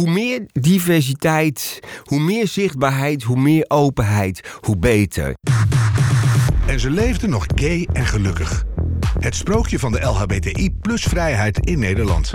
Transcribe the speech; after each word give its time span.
hoe 0.00 0.10
meer 0.10 0.46
diversiteit, 0.52 1.80
hoe 2.04 2.20
meer 2.20 2.48
zichtbaarheid, 2.48 3.22
hoe 3.22 3.40
meer 3.40 3.64
openheid, 3.68 4.50
hoe 4.60 4.78
beter. 4.78 5.34
En 6.66 6.80
ze 6.80 6.90
leefden 6.90 7.30
nog 7.30 7.46
gay 7.54 7.88
en 7.92 8.06
gelukkig. 8.06 8.64
Het 9.18 9.34
sprookje 9.34 9.78
van 9.78 9.92
de 9.92 10.00
LHBTI 10.00 10.70
plus 10.80 11.02
vrijheid 11.02 11.58
in 11.58 11.78
Nederland. 11.78 12.34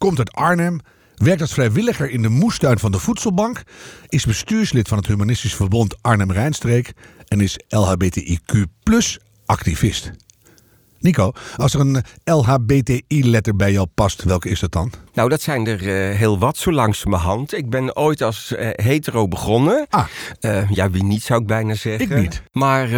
komt 0.00 0.18
uit 0.18 0.32
Arnhem, 0.32 0.80
werkt 1.14 1.40
als 1.40 1.52
vrijwilliger 1.52 2.10
in 2.10 2.22
de 2.22 2.28
moestuin 2.28 2.78
van 2.78 2.92
de 2.92 2.98
Voedselbank, 2.98 3.62
is 4.08 4.24
bestuurslid 4.24 4.88
van 4.88 4.98
het 4.98 5.06
Humanistisch 5.06 5.54
Verbond 5.54 6.02
Arnhem-Rijnstreek 6.02 6.92
en 7.28 7.40
is 7.40 7.58
LHBTIQ 7.68 8.66
activist. 9.46 10.10
Nico, 10.98 11.32
als 11.56 11.74
er 11.74 11.80
een 11.80 12.04
LHBTI-letter 12.24 13.56
bij 13.56 13.72
jou 13.72 13.86
past, 13.94 14.22
welke 14.22 14.48
is 14.48 14.60
dat 14.60 14.72
dan? 14.72 14.92
Nou, 15.14 15.28
dat 15.28 15.40
zijn 15.40 15.66
er 15.66 15.82
uh, 15.82 16.16
heel 16.16 16.38
wat, 16.38 16.56
zo 16.56 16.72
langzamerhand. 16.72 17.56
Ik 17.56 17.70
ben 17.70 17.96
ooit 17.96 18.22
als 18.22 18.52
uh, 18.52 18.68
hetero 18.72 19.28
begonnen. 19.28 19.86
Ah. 19.90 20.04
Uh, 20.40 20.70
ja, 20.70 20.90
wie 20.90 21.04
niet, 21.04 21.22
zou 21.22 21.40
ik 21.40 21.46
bijna 21.46 21.74
zeggen. 21.74 22.10
Ik 22.10 22.22
niet. 22.22 22.42
Maar, 22.52 22.88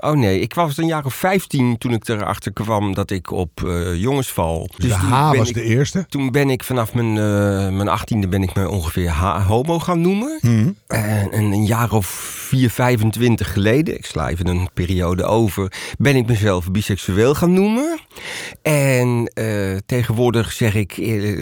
oh 0.00 0.12
nee, 0.12 0.40
ik 0.40 0.54
was 0.54 0.76
een 0.76 0.86
jaar 0.86 1.04
of 1.04 1.14
15 1.14 1.78
toen 1.78 1.92
ik 1.92 2.08
erachter 2.08 2.52
kwam 2.52 2.94
dat 2.94 3.10
ik 3.10 3.30
op 3.30 3.60
jongens 3.94 4.32
val. 4.32 4.70
Dus 4.76 4.88
de 4.88 4.96
H 4.96 5.32
was 5.36 5.48
ik, 5.48 5.54
de 5.54 5.62
eerste? 5.62 6.06
Toen 6.08 6.30
ben 6.30 6.50
ik 6.50 6.64
vanaf 6.64 6.94
mijn, 6.94 7.12
mijn 7.76 7.98
18e 7.98 8.28
ben 8.28 8.42
ik 8.42 8.54
me 8.54 8.68
ongeveer 8.68 9.12
homo 9.46 9.78
gaan 9.78 10.00
noemen. 10.00 10.38
Hmm. 10.40 10.76
En 10.86 11.32
een 11.32 11.64
jaar 11.64 11.92
of 11.92 12.06
4, 12.06 12.70
25 12.70 13.52
geleden, 13.52 13.96
ik 13.96 14.06
sla 14.06 14.28
even 14.28 14.46
een 14.46 14.68
periode 14.74 15.24
over, 15.24 15.72
ben 15.98 16.16
ik 16.16 16.26
mezelf 16.26 16.70
biseksueel 16.70 17.34
gaan 17.34 17.52
noemen. 17.52 17.98
En 18.62 19.32
tegenwoordig 19.86 20.52
zeg 20.52 20.74
ik 20.74 20.96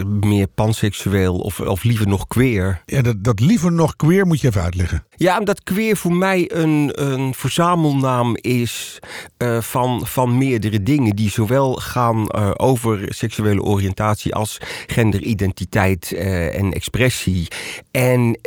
meer 0.07 0.47
panseksueel 0.47 1.39
of, 1.39 1.61
of 1.61 1.83
liever 1.83 2.09
nog 2.09 2.27
queer. 2.27 2.83
Ja, 2.87 3.03
dat, 3.03 3.25
dat 3.25 3.41
liever 3.41 3.73
nog 3.73 3.97
queer 3.97 4.27
moet 4.27 4.41
je 4.41 4.49
even 4.49 4.63
uitleggen. 4.63 5.05
Ja, 5.17 5.39
omdat 5.39 5.63
queer 5.63 5.97
voor 5.97 6.13
mij 6.13 6.51
een, 6.53 6.91
een 6.95 7.35
verzamelnaam 7.35 8.37
is 8.41 8.99
uh, 9.39 9.61
van, 9.61 10.07
van 10.07 10.39
meerdere 10.39 10.83
dingen 10.83 11.17
die 11.17 11.31
zowel 11.31 11.75
gaan 11.75 12.27
uh, 12.29 12.51
over 12.57 13.15
seksuele 13.15 13.63
oriëntatie 13.63 14.35
als 14.35 14.59
genderidentiteit 14.87 16.11
uh, 16.15 16.59
en 16.59 16.73
expressie. 16.73 17.49
En 17.91 18.39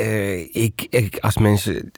ik, 0.52 0.88
ik, 0.90 1.18
als 1.20 1.38
mensen, 1.38 1.92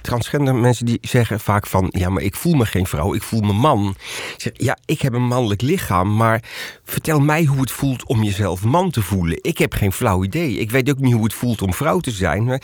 transgender 0.00 0.54
mensen 0.54 0.86
die 0.86 0.98
zeggen 1.00 1.40
vaak 1.40 1.66
van 1.66 1.86
ja, 1.90 2.08
maar 2.08 2.22
ik 2.22 2.36
voel 2.36 2.54
me 2.54 2.66
geen 2.66 2.86
vrouw, 2.86 3.14
ik 3.14 3.22
voel 3.22 3.40
me 3.40 3.52
man. 3.52 3.96
Zeg, 4.36 4.52
ja, 4.56 4.78
ik 4.84 5.02
heb 5.02 5.12
een 5.12 5.26
mannelijk 5.26 5.62
lichaam, 5.62 6.16
maar 6.16 6.42
vertel 6.84 7.20
mij 7.20 7.44
hoe 7.44 7.60
het 7.60 7.70
voelt 7.70 8.06
om 8.06 8.22
jezelf 8.22 8.64
man 8.64 8.90
te 8.90 9.02
voelen. 9.02 9.38
Ik 9.40 9.58
heb 9.58 9.74
geen 9.74 9.92
flauw 9.92 10.24
idee. 10.24 10.58
Ik 10.58 10.70
weet 10.70 10.90
ook 10.90 10.98
niet 10.98 11.14
hoe 11.14 11.24
het 11.24 11.34
voelt 11.34 11.62
om 11.62 11.74
vrouw 11.74 11.98
te 11.98 12.10
zijn. 12.10 12.44
Maar 12.44 12.62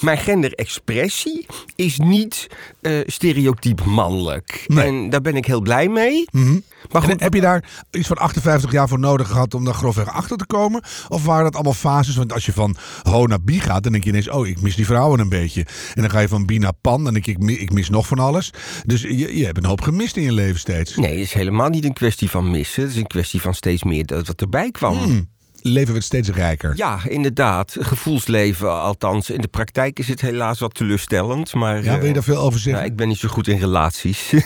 mijn 0.00 0.18
genderexpressie 0.18 1.46
is 1.76 1.98
niet 1.98 2.46
uh, 2.80 3.00
stereotyp 3.06 3.84
mannelijk. 3.84 4.64
Nee. 4.66 4.86
En 4.86 5.10
daar 5.10 5.20
ben 5.20 5.36
ik 5.36 5.46
heel 5.46 5.60
blij 5.60 5.88
mee. 5.88 6.28
Mm 6.30 6.46
-hmm. 6.46 6.62
Maar 6.92 7.02
goed, 7.02 7.10
en 7.10 7.22
heb 7.22 7.34
je 7.34 7.40
daar 7.40 7.64
iets 7.90 8.06
van 8.06 8.16
58 8.16 8.72
jaar 8.72 8.88
voor 8.88 8.98
nodig 8.98 9.28
gehad 9.28 9.54
om 9.54 9.64
daar 9.64 9.74
grofweg 9.74 10.08
achter 10.08 10.36
te 10.36 10.46
komen? 10.46 10.82
Of 11.08 11.24
waren 11.24 11.44
dat 11.44 11.54
allemaal 11.54 11.72
fases? 11.72 12.16
Want 12.16 12.32
als 12.32 12.46
je 12.46 12.52
van 12.52 12.76
ho 13.02 13.26
naar 13.26 13.42
bi 13.42 13.60
gaat, 13.60 13.82
dan 13.82 13.92
denk 13.92 14.04
je 14.04 14.10
ineens... 14.10 14.28
oh, 14.30 14.46
ik 14.46 14.60
mis 14.60 14.76
die 14.76 14.86
vrouwen 14.86 15.20
een 15.20 15.28
beetje. 15.28 15.66
En 15.94 16.02
dan 16.02 16.10
ga 16.10 16.20
je 16.20 16.28
van 16.28 16.46
bi 16.46 16.58
naar 16.58 16.72
pan 16.80 17.06
en 17.06 17.12
denk 17.12 17.26
ik, 17.26 17.38
ik 17.38 17.72
mis 17.72 17.88
nog 17.88 18.06
van 18.06 18.18
alles. 18.18 18.52
Dus 18.86 19.02
je, 19.02 19.36
je 19.36 19.44
hebt 19.44 19.58
een 19.58 19.64
hoop 19.64 19.80
gemist 19.80 20.16
in 20.16 20.22
je 20.22 20.32
leven 20.32 20.60
steeds. 20.60 20.96
Nee, 20.96 21.10
het 21.10 21.20
is 21.20 21.32
helemaal 21.32 21.68
niet 21.68 21.84
een 21.84 21.92
kwestie 21.92 22.30
van 22.30 22.50
missen. 22.50 22.82
Het 22.82 22.92
is 22.92 22.96
een 22.96 23.06
kwestie 23.06 23.40
van 23.40 23.54
steeds 23.54 23.82
meer 23.82 24.06
dat 24.06 24.26
wat 24.26 24.40
erbij 24.40 24.70
kwam. 24.70 24.96
Mm 24.96 25.36
leven 25.68 25.94
we 25.94 26.00
steeds 26.00 26.28
rijker. 26.28 26.72
Ja, 26.76 27.00
inderdaad. 27.08 27.76
Gevoelsleven, 27.80 28.80
althans. 28.80 29.30
In 29.30 29.40
de 29.40 29.48
praktijk 29.48 29.98
is 29.98 30.08
het 30.08 30.20
helaas 30.20 30.58
wat 30.58 30.74
teleurstellend. 30.74 31.54
Maar, 31.54 31.84
ja, 31.84 31.98
wil 31.98 32.06
je 32.06 32.12
daar 32.12 32.22
veel 32.22 32.36
over 32.36 32.58
zeggen? 32.58 32.72
Nou, 32.72 32.84
ik 32.86 32.96
ben 32.96 33.08
niet 33.08 33.18
zo 33.18 33.28
goed 33.28 33.48
in 33.48 33.58
relaties. 33.58 34.32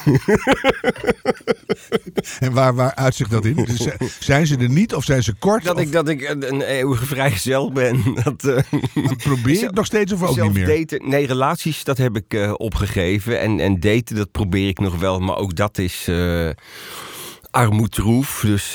en 2.41 2.53
waar, 2.53 2.75
waar 2.75 2.95
uitzicht 2.95 3.31
dat 3.31 3.45
in? 3.45 3.67
Zijn 4.19 4.47
ze 4.47 4.57
er 4.57 4.69
niet 4.69 4.95
of 4.95 5.05
zijn 5.05 5.23
ze 5.23 5.35
kort? 5.35 5.65
Dat, 5.65 5.75
of? 5.75 5.81
ik, 5.81 5.93
dat 5.93 6.09
ik 6.09 6.37
een, 6.41 6.63
eeuwige 6.63 7.07
vrijgezel 7.07 7.73
ben. 7.73 8.03
Dat, 8.25 8.45
uh, 8.45 8.59
probeer 9.17 9.59
je 9.59 9.67
het 9.67 9.75
nog 9.75 9.87
steeds 9.87 10.13
of 10.13 10.23
ook 10.23 10.41
niet 10.41 10.53
meer? 10.53 10.67
Daten, 10.67 11.09
nee, 11.09 11.27
relaties, 11.27 11.85
dat 11.85 11.99
heb 11.99 12.17
ik 12.17 12.35
uh, 12.35 12.53
opgegeven. 12.57 13.41
En, 13.41 13.61
en 13.61 13.81
daten, 13.81 14.17
dat 14.17 14.31
probeer 14.31 14.69
ik 14.69 14.79
nog 14.79 14.99
wel. 14.99 15.21
Maar 15.21 15.37
ook 15.37 15.57
dat 15.57 15.79
is 15.79 16.07
uh, 16.09 16.51
armoedroef. 17.51 18.41
Dus 18.47 18.75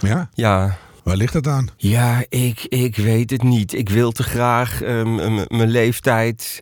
ja? 0.00 0.30
ja. 0.34 0.78
Waar 1.08 1.16
ligt 1.16 1.32
dat 1.32 1.46
aan? 1.46 1.68
Ja, 1.76 2.24
ik, 2.28 2.64
ik 2.64 2.96
weet 2.96 3.30
het 3.30 3.42
niet. 3.42 3.72
Ik 3.72 3.88
wil 3.88 4.12
te 4.12 4.22
graag 4.22 4.82
uh, 4.82 5.04
mijn 5.48 5.70
leeftijd. 5.70 6.60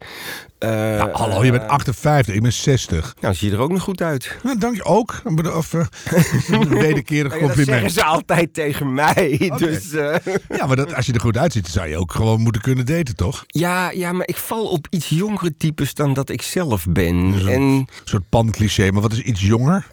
Uh, 0.58 0.70
nou, 0.70 1.10
hallo, 1.10 1.44
je 1.44 1.50
bent 1.50 1.68
58, 1.68 2.34
ik 2.34 2.42
ben 2.42 2.52
60. 2.52 3.14
Nou, 3.20 3.34
zie 3.34 3.50
je 3.50 3.56
er 3.56 3.62
ook 3.62 3.72
nog 3.72 3.82
goed 3.82 4.02
uit. 4.02 4.36
Nou, 4.42 4.58
dank 4.58 4.76
je 4.76 4.84
ook. 4.84 5.22
Of 5.54 5.72
uh, 5.72 5.86
een 6.60 6.68
wederkerig 6.68 7.32
ja, 7.32 7.38
compliment. 7.38 7.56
Dat 7.56 7.64
zeggen 7.66 7.90
ze 7.90 8.04
altijd 8.04 8.54
tegen 8.54 8.94
mij. 8.94 9.38
Okay. 9.42 9.58
Dus, 9.58 9.92
uh... 9.92 10.14
Ja, 10.48 10.66
maar 10.66 10.76
dat, 10.76 10.94
als 10.94 11.06
je 11.06 11.12
er 11.12 11.20
goed 11.20 11.36
uitziet, 11.36 11.66
zou 11.66 11.88
je 11.88 11.98
ook 11.98 12.12
gewoon 12.12 12.40
moeten 12.40 12.62
kunnen 12.62 12.86
daten, 12.86 13.16
toch? 13.16 13.44
Ja, 13.46 13.90
ja 13.90 14.12
maar 14.12 14.28
ik 14.28 14.36
val 14.36 14.66
op 14.66 14.86
iets 14.90 15.08
jongere 15.08 15.56
types 15.56 15.94
dan 15.94 16.14
dat 16.14 16.30
ik 16.30 16.42
zelf 16.42 16.86
ben. 16.88 17.40
Zo'n 17.40 17.48
en... 17.48 17.86
soort 18.04 18.28
pancliché, 18.28 18.90
maar 18.90 19.02
wat 19.02 19.12
is 19.12 19.20
iets 19.20 19.40
jonger? 19.40 19.86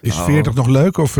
Is 0.00 0.16
oh. 0.16 0.24
40 0.24 0.54
nog 0.54 0.66
leuk? 0.66 0.96
Of, 0.98 1.18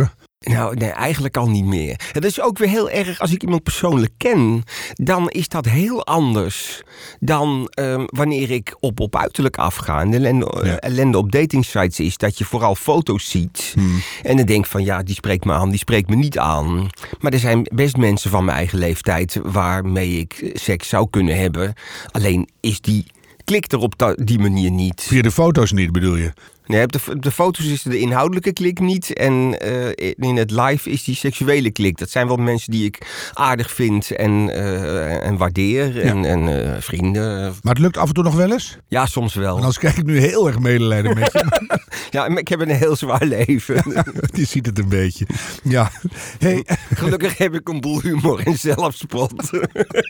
nou, 0.50 0.76
nee, 0.76 0.90
eigenlijk 0.90 1.36
al 1.36 1.48
niet 1.48 1.64
meer. 1.64 2.00
Het 2.12 2.24
is 2.24 2.40
ook 2.40 2.58
weer 2.58 2.68
heel 2.68 2.90
erg, 2.90 3.20
als 3.20 3.32
ik 3.32 3.42
iemand 3.42 3.62
persoonlijk 3.62 4.12
ken, 4.16 4.62
dan 4.94 5.28
is 5.30 5.48
dat 5.48 5.64
heel 5.64 6.06
anders 6.06 6.82
dan 7.20 7.70
um, 7.80 8.04
wanneer 8.06 8.50
ik 8.50 8.76
op, 8.80 9.00
op 9.00 9.16
uiterlijk 9.16 9.56
afga. 9.56 10.00
En 10.00 10.10
de 10.10 10.16
ellende, 10.16 10.60
ja. 10.64 10.76
ellende 10.76 11.18
op 11.18 11.32
datingsites 11.32 12.00
is 12.00 12.16
dat 12.16 12.38
je 12.38 12.44
vooral 12.44 12.74
foto's 12.74 13.30
ziet. 13.30 13.72
Hmm. 13.74 14.02
En 14.22 14.36
dan 14.36 14.46
denk 14.46 14.66
van, 14.66 14.84
ja, 14.84 15.02
die 15.02 15.14
spreekt 15.14 15.44
me 15.44 15.52
aan, 15.52 15.70
die 15.70 15.78
spreekt 15.78 16.08
me 16.08 16.16
niet 16.16 16.38
aan. 16.38 16.88
Maar 17.20 17.32
er 17.32 17.38
zijn 17.38 17.68
best 17.74 17.96
mensen 17.96 18.30
van 18.30 18.44
mijn 18.44 18.56
eigen 18.56 18.78
leeftijd 18.78 19.40
waarmee 19.42 20.18
ik 20.18 20.50
seks 20.52 20.88
zou 20.88 21.06
kunnen 21.10 21.36
hebben. 21.38 21.74
Alleen 22.10 22.48
is 22.60 22.80
die 22.80 23.06
klik 23.44 23.72
er 23.72 23.78
op 23.78 24.14
die 24.16 24.38
manier 24.38 24.70
niet. 24.70 25.02
Via 25.02 25.22
de 25.22 25.30
foto's 25.30 25.72
niet, 25.72 25.92
bedoel 25.92 26.16
je? 26.16 26.32
Nee, 26.66 26.82
op 26.82 26.92
de, 26.92 27.00
op 27.10 27.22
de 27.22 27.30
foto's 27.30 27.64
is 27.64 27.82
de 27.82 27.98
inhoudelijke 27.98 28.52
klik 28.52 28.80
niet. 28.80 29.12
En 29.12 29.56
uh, 29.64 29.88
in 30.14 30.36
het 30.36 30.50
live 30.50 30.90
is 30.90 31.04
die 31.04 31.14
seksuele 31.14 31.70
klik. 31.70 31.98
Dat 31.98 32.10
zijn 32.10 32.26
wel 32.26 32.36
mensen 32.36 32.70
die 32.70 32.84
ik 32.84 32.98
aardig 33.32 33.70
vind 33.70 34.10
en, 34.10 34.32
uh, 34.32 35.24
en 35.24 35.36
waardeer. 35.36 36.00
En, 36.00 36.22
ja. 36.22 36.28
en 36.28 36.46
uh, 36.48 36.76
vrienden. 36.78 37.54
Maar 37.62 37.74
het 37.74 37.82
lukt 37.82 37.96
af 37.96 38.08
en 38.08 38.14
toe 38.14 38.24
nog 38.24 38.34
wel 38.34 38.52
eens? 38.52 38.78
Ja, 38.88 39.06
soms 39.06 39.34
wel. 39.34 39.50
En 39.50 39.56
anders 39.56 39.78
krijg 39.78 39.96
ik 39.96 40.04
nu 40.04 40.18
heel 40.18 40.46
erg 40.46 40.58
medelijden 40.58 41.14
met 41.14 41.32
je. 41.32 41.44
ja, 42.10 42.28
maar 42.28 42.38
ik 42.38 42.48
heb 42.48 42.60
een 42.60 42.68
heel 42.68 42.96
zwaar 42.96 43.24
leven. 43.24 43.82
Ja, 43.92 44.04
je 44.32 44.44
ziet 44.44 44.66
het 44.66 44.78
een 44.78 44.88
beetje. 44.88 45.26
Ja. 45.62 45.90
Hey. 46.38 46.64
Gelukkig 46.94 47.38
heb 47.38 47.54
ik 47.54 47.68
een 47.68 47.80
boel 47.80 48.00
humor 48.00 48.46
en 48.46 48.58
zelfspot. 48.58 49.50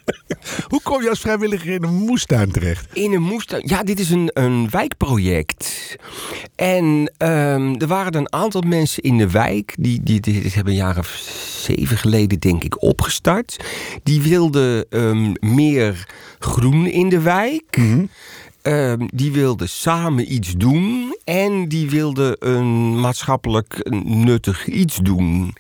Hoe 0.71 0.81
kom 0.83 1.03
je 1.03 1.09
als 1.09 1.21
vrijwilliger 1.21 1.73
in 1.73 1.83
een 1.83 1.95
moestuin 1.95 2.51
terecht? 2.51 2.87
In 2.93 3.13
een 3.13 3.23
moestuin? 3.23 3.63
Ja, 3.67 3.83
dit 3.83 4.01
is 4.01 4.11
een, 4.11 4.31
een 4.33 4.71
wijkproject. 4.71 5.97
En 6.55 7.13
um, 7.19 7.81
er 7.81 7.87
waren 7.87 8.15
een 8.15 8.33
aantal 8.33 8.61
mensen 8.61 9.03
in 9.03 9.19
de 9.19 9.31
wijk, 9.31 9.75
die, 9.79 10.01
die, 10.03 10.21
dit 10.21 10.55
hebben 10.55 10.73
een 10.73 10.79
jaar 10.79 10.99
of 10.99 11.09
zeven 11.63 11.97
geleden 11.97 12.39
denk 12.39 12.65
ik 12.65 12.83
opgestart. 12.83 13.57
Die 14.03 14.23
wilden 14.23 14.87
um, 14.91 15.33
meer 15.41 16.07
groen 16.39 16.87
in 16.87 17.09
de 17.09 17.21
wijk. 17.21 17.77
-hmm. 17.77 18.09
Ehm, 18.67 19.07
die 19.15 19.33
wilden 19.33 19.69
samen 19.69 20.33
iets 20.33 20.53
doen 20.53 21.17
en 21.25 21.69
die 21.69 21.91
wilden 21.91 22.37
een 22.39 23.01
maatschappelijk 23.01 23.89
nuttig 24.05 24.67
iets 24.67 24.97
doen. 24.97 25.55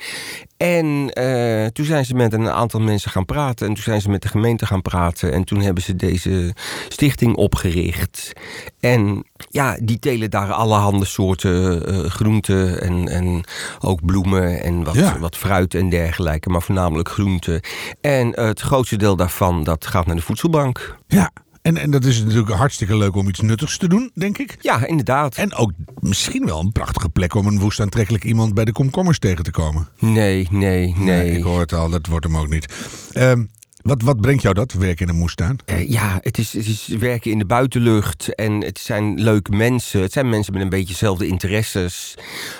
En 0.57 1.11
eh, 1.13 1.67
toen 1.67 1.85
zijn 1.85 2.05
ze 2.05 2.15
met 2.15 2.33
een 2.33 2.51
aantal 2.51 2.81
mensen 2.81 3.11
gaan 3.11 3.25
praten. 3.25 3.67
En 3.67 3.75
toen 3.75 3.83
zijn 3.83 4.01
ze 4.01 4.09
met 4.09 4.23
de 4.23 4.29
gemeente 4.29 4.67
gaan 4.67 4.83
praten. 4.83 5.33
En 5.33 5.45
toen 5.45 5.61
hebben 5.61 5.83
ze 5.83 5.97
deze 5.97 6.55
stichting 6.89 7.37
opgericht. 7.37 8.33
En 8.81 9.25
ja, 9.51 9.79
die 9.83 9.99
telen 9.99 10.31
daar 10.31 10.53
allerhande 10.53 11.05
soorten 11.05 11.91
uh, 11.93 12.11
groenten 12.11 12.81
en, 12.81 13.09
en 13.09 13.45
ook 13.79 14.05
bloemen 14.05 14.63
en 14.63 14.85
wat, 14.85 15.19
wat 15.19 15.37
fruit 15.37 15.75
en 15.75 15.89
dergelijke. 15.89 16.49
Maar 16.49 16.63
voornamelijk 16.63 17.09
groenten. 17.09 17.61
En 18.01 18.41
het 18.41 18.61
grootste 18.61 18.97
deel 18.97 19.17
daarvan, 19.17 19.65
dat 19.65 19.87
gaat 19.87 20.07
naar 20.07 20.17
de 20.17 20.23
voedselbank. 20.23 20.97
Ja, 21.07 21.31
en, 21.67 21.77
en 21.77 21.91
dat 21.91 22.05
is 22.05 22.23
natuurlijk 22.23 22.51
hartstikke 22.51 22.97
leuk 22.97 23.15
om 23.15 23.29
iets 23.29 23.41
nuttigs 23.41 23.79
te 23.79 23.89
doen, 23.89 24.11
denk 24.15 24.39
ik. 24.39 24.57
Ja, 24.61 24.87
inderdaad. 24.87 25.37
En 25.37 25.55
ook 25.55 25.73
misschien 26.01 26.45
wel 26.45 26.61
een 26.61 26.73
prachtige 26.73 27.09
plek 27.09 27.35
om 27.35 27.47
een 27.47 27.59
woest 27.59 27.81
aantrekkelijk 27.81 28.25
iemand 28.25 28.55
bij 28.55 28.65
de 28.65 28.73
komkommers 28.73 29.19
tegen 29.19 29.45
te 29.45 29.51
komen. 29.51 29.89
Nee, 29.99 30.49
nee, 30.51 30.95
nee. 30.99 31.31
ik 31.31 31.43
hoor 31.43 31.61
het 31.61 31.73
al, 31.73 31.91
dat 31.91 32.07
wordt 32.07 32.25
hem 32.25 32.37
ook 32.37 32.49
niet. 32.49 32.75
Um, 33.15 33.51
wat, 33.87 34.03
wat 34.03 34.21
brengt 34.21 34.43
jou 34.43 34.55
dat, 34.55 34.73
werken 34.73 35.07
in 35.07 35.13
een 35.13 35.19
moestuin? 35.19 35.59
Uh, 35.67 35.89
ja, 35.89 36.19
het 36.23 36.39
is, 36.39 36.53
het 36.53 36.67
is 36.67 36.87
werken 36.87 37.31
in 37.31 37.39
de 37.39 37.45
buitenlucht. 37.45 38.35
En 38.35 38.53
het 38.65 38.79
zijn 38.79 39.23
leuke 39.23 39.51
mensen. 39.51 40.01
Het 40.01 40.13
zijn 40.13 40.29
mensen 40.29 40.53
met 40.53 40.63
een 40.63 40.69
beetje 40.69 40.87
dezelfde 40.87 41.27
interesses. 41.27 42.15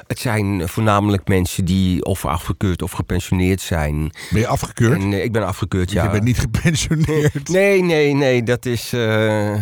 Het 0.07 0.19
zijn 0.19 0.69
voornamelijk 0.69 1.29
mensen 1.29 1.65
die 1.65 2.05
of 2.05 2.25
afgekeurd 2.25 2.83
of 2.83 2.93
gepensioneerd 2.93 3.61
zijn. 3.61 4.11
Ben 4.31 4.41
je 4.41 4.47
afgekeurd? 4.47 5.01
En, 5.01 5.13
uh, 5.13 5.25
ik 5.25 5.33
ben 5.33 5.47
afgekeurd, 5.47 5.91
ja. 5.91 6.05
Je 6.05 6.11
bent 6.11 6.25
niet 6.25 6.39
gepensioneerd? 6.49 7.49
Nee, 7.49 7.83
nee, 7.83 8.15
nee. 8.15 8.43
Dat 8.43 8.67
is... 8.67 8.93
Uh, 8.95 9.55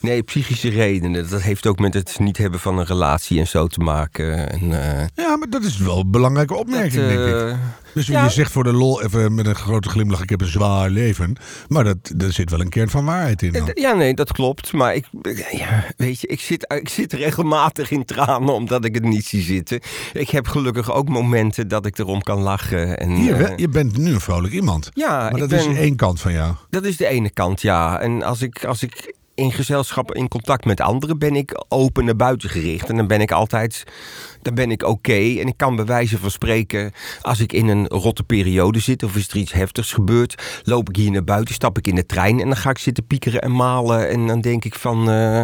nee, 0.00 0.22
psychische 0.22 0.68
redenen. 0.68 1.30
Dat 1.30 1.42
heeft 1.42 1.66
ook 1.66 1.78
met 1.78 1.94
het 1.94 2.18
niet 2.18 2.36
hebben 2.36 2.60
van 2.60 2.78
een 2.78 2.86
relatie 2.86 3.38
en 3.40 3.46
zo 3.46 3.66
te 3.66 3.80
maken. 3.80 4.50
En, 4.50 4.68
ja, 5.14 5.36
maar 5.36 5.50
dat 5.50 5.64
is 5.64 5.78
wel 5.78 5.98
een 5.98 6.10
belangrijke 6.10 6.54
opmerking, 6.54 7.08
dat, 7.08 7.08
denk 7.08 7.50
ik. 7.50 7.56
Dus 7.94 8.06
ja. 8.06 8.24
je 8.24 8.30
zegt 8.30 8.52
voor 8.52 8.64
de 8.64 8.72
lol 8.72 9.02
even 9.02 9.34
met 9.34 9.46
een 9.46 9.54
grote 9.54 9.88
glimlach: 9.88 10.22
ik 10.22 10.30
heb 10.30 10.40
een 10.40 10.46
zwaar 10.46 10.90
leven. 10.90 11.36
Maar 11.68 11.84
dat, 11.84 12.12
er 12.18 12.32
zit 12.32 12.50
wel 12.50 12.60
een 12.60 12.68
kern 12.68 12.90
van 12.90 13.04
waarheid 13.04 13.42
in. 13.42 13.52
Dan. 13.52 13.70
Ja, 13.74 13.92
nee, 13.92 14.14
dat 14.14 14.32
klopt. 14.32 14.72
Maar 14.72 14.94
ik, 14.94 15.06
ja, 15.50 15.84
weet 15.96 16.20
je, 16.20 16.26
ik 16.26 16.40
zit, 16.40 16.74
ik 16.80 16.88
zit 16.88 17.12
regelmatig 17.12 17.90
in 17.90 18.04
tranen 18.04 18.54
omdat 18.54 18.84
ik 18.84 18.94
het 18.94 19.04
niet 19.04 19.26
zie 19.26 19.42
zitten. 19.42 19.80
Ik 20.12 20.30
heb 20.30 20.46
gelukkig 20.46 20.92
ook 20.92 21.08
momenten 21.08 21.68
dat 21.68 21.86
ik 21.86 21.98
erom 21.98 22.22
kan 22.22 22.40
lachen. 22.40 22.98
En, 22.98 23.10
Hier, 23.10 23.40
uh, 23.40 23.56
je 23.56 23.68
bent 23.68 23.96
nu 23.96 24.12
een 24.12 24.20
vrolijk 24.20 24.52
iemand. 24.52 24.90
Ja, 24.94 25.30
maar 25.30 25.40
dat 25.40 25.48
ben, 25.48 25.70
is 25.70 25.76
één 25.76 25.96
kant 25.96 26.20
van 26.20 26.32
jou. 26.32 26.54
Dat 26.70 26.84
is 26.84 26.96
de 26.96 27.06
ene 27.06 27.30
kant, 27.30 27.62
ja. 27.62 28.00
En 28.00 28.22
als 28.22 28.42
ik, 28.42 28.64
als 28.64 28.82
ik 28.82 29.14
in 29.40 29.52
gezelschap, 29.52 30.14
in 30.14 30.28
contact 30.28 30.64
met 30.64 30.80
anderen, 30.80 31.18
ben 31.18 31.36
ik 31.36 31.64
open 31.68 32.04
naar 32.04 32.16
buiten 32.16 32.50
gericht. 32.50 32.88
En 32.88 32.96
dan 32.96 33.06
ben 33.06 33.20
ik 33.20 33.32
altijd, 33.32 33.84
dan 34.42 34.54
ben 34.54 34.70
ik 34.70 34.82
oké. 34.82 35.12
En 35.12 35.46
ik 35.46 35.56
kan 35.56 35.76
bij 35.76 35.84
wijze 35.84 36.18
van 36.18 36.30
spreken, 36.30 36.92
als 37.20 37.40
ik 37.40 37.52
in 37.52 37.68
een 37.68 37.86
rotte 37.86 38.22
periode 38.22 38.80
zit 38.80 39.02
of 39.02 39.16
is 39.16 39.28
er 39.28 39.36
iets 39.36 39.52
heftigs 39.52 39.92
gebeurd, 39.92 40.60
loop 40.62 40.88
ik 40.88 40.96
hier 40.96 41.10
naar 41.10 41.24
buiten, 41.24 41.54
stap 41.54 41.78
ik 41.78 41.86
in 41.86 41.94
de 41.94 42.06
trein 42.06 42.40
en 42.40 42.46
dan 42.46 42.56
ga 42.56 42.70
ik 42.70 42.78
zitten 42.78 43.06
piekeren 43.06 43.40
en 43.40 43.56
malen. 43.56 44.08
En 44.08 44.26
dan 44.26 44.40
denk 44.40 44.64
ik 44.64 44.74
van. 44.74 45.10
Uh, 45.10 45.42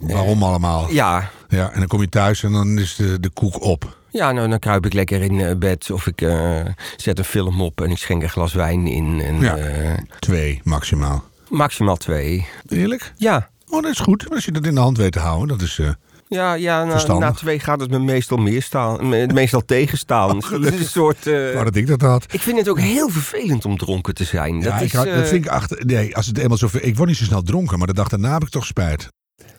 Waarom 0.00 0.42
allemaal? 0.42 0.90
Ja. 0.90 1.30
Ja, 1.48 1.72
en 1.72 1.78
dan 1.78 1.88
kom 1.88 2.00
je 2.00 2.08
thuis 2.08 2.42
en 2.42 2.52
dan 2.52 2.78
is 2.78 2.96
de, 2.96 3.20
de 3.20 3.30
koek 3.30 3.62
op. 3.62 3.98
Ja, 4.10 4.32
nou 4.32 4.48
dan 4.48 4.58
kruip 4.58 4.86
ik 4.86 4.92
lekker 4.92 5.22
in 5.22 5.58
bed 5.58 5.90
of 5.90 6.06
ik 6.06 6.20
uh, 6.20 6.60
zet 6.96 7.18
een 7.18 7.24
film 7.24 7.60
op 7.60 7.80
en 7.80 7.90
ik 7.90 7.98
schenk 7.98 8.22
een 8.22 8.28
glas 8.28 8.52
wijn 8.52 8.86
in. 8.86 9.20
En, 9.20 9.40
ja, 9.40 9.58
uh, 9.58 9.92
twee 10.18 10.60
maximaal. 10.64 11.29
Maximaal 11.50 11.96
twee. 11.96 12.46
Eerlijk? 12.68 13.12
Ja. 13.16 13.50
Oh, 13.68 13.82
dat 13.82 13.90
is 13.90 13.98
goed. 13.98 14.30
Als 14.30 14.44
je 14.44 14.52
dat 14.52 14.66
in 14.66 14.74
de 14.74 14.80
hand 14.80 14.96
weet 14.96 15.12
te 15.12 15.18
houden, 15.18 15.48
dat 15.48 15.60
is... 15.60 15.78
Uh, 15.78 15.90
ja, 16.28 16.54
ja 16.54 16.84
na, 16.84 17.18
na, 17.18 17.32
twee 17.32 17.58
gaat 17.58 17.80
het 17.80 17.90
me 17.90 17.98
meestal 17.98 18.36
meer 18.36 18.62
staan, 18.62 19.08
meestal 19.08 19.64
tegenstaan. 19.64 20.36
Oh, 20.44 20.50
dat 20.50 20.72
is 20.72 20.78
een 20.80 20.84
soort. 20.84 21.26
Uh, 21.26 21.64
dat 21.64 21.76
ik 21.76 21.86
dat 21.86 22.00
had. 22.00 22.32
Ik 22.32 22.40
vind 22.40 22.58
het 22.58 22.68
ook 22.68 22.80
heel 22.80 23.08
vervelend 23.08 23.64
om 23.64 23.76
dronken 23.76 24.14
te 24.14 24.24
zijn. 24.24 24.60
Ja, 24.60 24.70
dat, 24.70 24.80
is, 24.80 24.86
ik 24.86 24.92
had, 24.92 25.06
uh, 25.06 25.14
dat 25.14 25.28
vind 25.28 25.44
ik 25.44 25.50
achter. 25.50 25.86
Nee, 25.86 26.16
als 26.16 26.26
het 26.26 26.38
eenmaal 26.38 26.56
zo. 26.56 26.68
Ik 26.80 26.96
word 26.96 27.08
niet 27.08 27.18
zo 27.18 27.24
snel 27.24 27.42
dronken, 27.42 27.78
maar 27.78 27.86
de 27.86 27.94
dag 27.94 28.08
daarna 28.08 28.32
heb 28.32 28.42
ik 28.42 28.48
toch 28.48 28.66
spijt. 28.66 29.08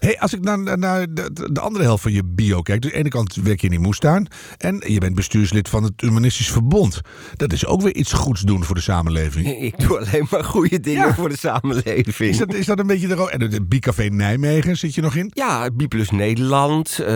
Hey, 0.02 0.20
als 0.20 0.34
ik 0.34 0.44
naar, 0.44 0.78
naar 0.78 1.14
de, 1.14 1.50
de, 1.52 1.60
andere 1.60 1.84
helft 1.84 2.04
van 2.04 2.12
je 2.12 2.24
bio 2.26 2.62
kijk. 2.62 2.82
Dus 2.82 2.92
aan 2.92 2.98
de 2.98 3.04
ene 3.04 3.10
kant 3.10 3.36
werk 3.36 3.60
je 3.60 3.66
in 3.66 3.72
die 3.72 3.82
moestuin. 3.82 4.28
En 4.58 4.84
je 4.88 5.00
bent 5.00 5.16
bestuurslid 5.16 5.70
van 5.70 5.84
het 5.84 5.94
Humanistisch 5.96 6.52
Verbond. 6.52 7.02
Dat 7.36 7.54
is 7.54 7.66
ook 7.66 7.82
weer 7.82 7.96
iets 7.96 8.14
goeds 8.14 8.42
doen 8.42 8.64
voor 8.64 8.76
de 8.76 8.82
samenleving. 8.82 9.48
Ik 9.72 9.80
doe 9.80 10.00
alleen 10.00 10.28
maar 10.32 10.44
goede 10.44 10.80
dingen 10.80 11.08
ja. 11.08 11.14
voor 11.14 11.30
de 11.30 11.38
samenleving. 11.38 12.30
Is 12.30 12.38
dat, 12.38 12.54
is 12.54 12.66
dat 12.66 12.80
een 12.80 12.88
beetje 12.88 13.08
de... 13.08 13.30
En 13.30 13.42
het 13.42 13.70
Bicafé 13.70 14.04
Nijmegen 14.04 14.78
zit 14.78 14.96
je 14.96 15.02
nog 15.02 15.16
in? 15.16 15.32
Ja, 15.34 15.70
Biplus 15.74 16.10
Nederland. 16.10 16.98
Uh, 17.00 17.08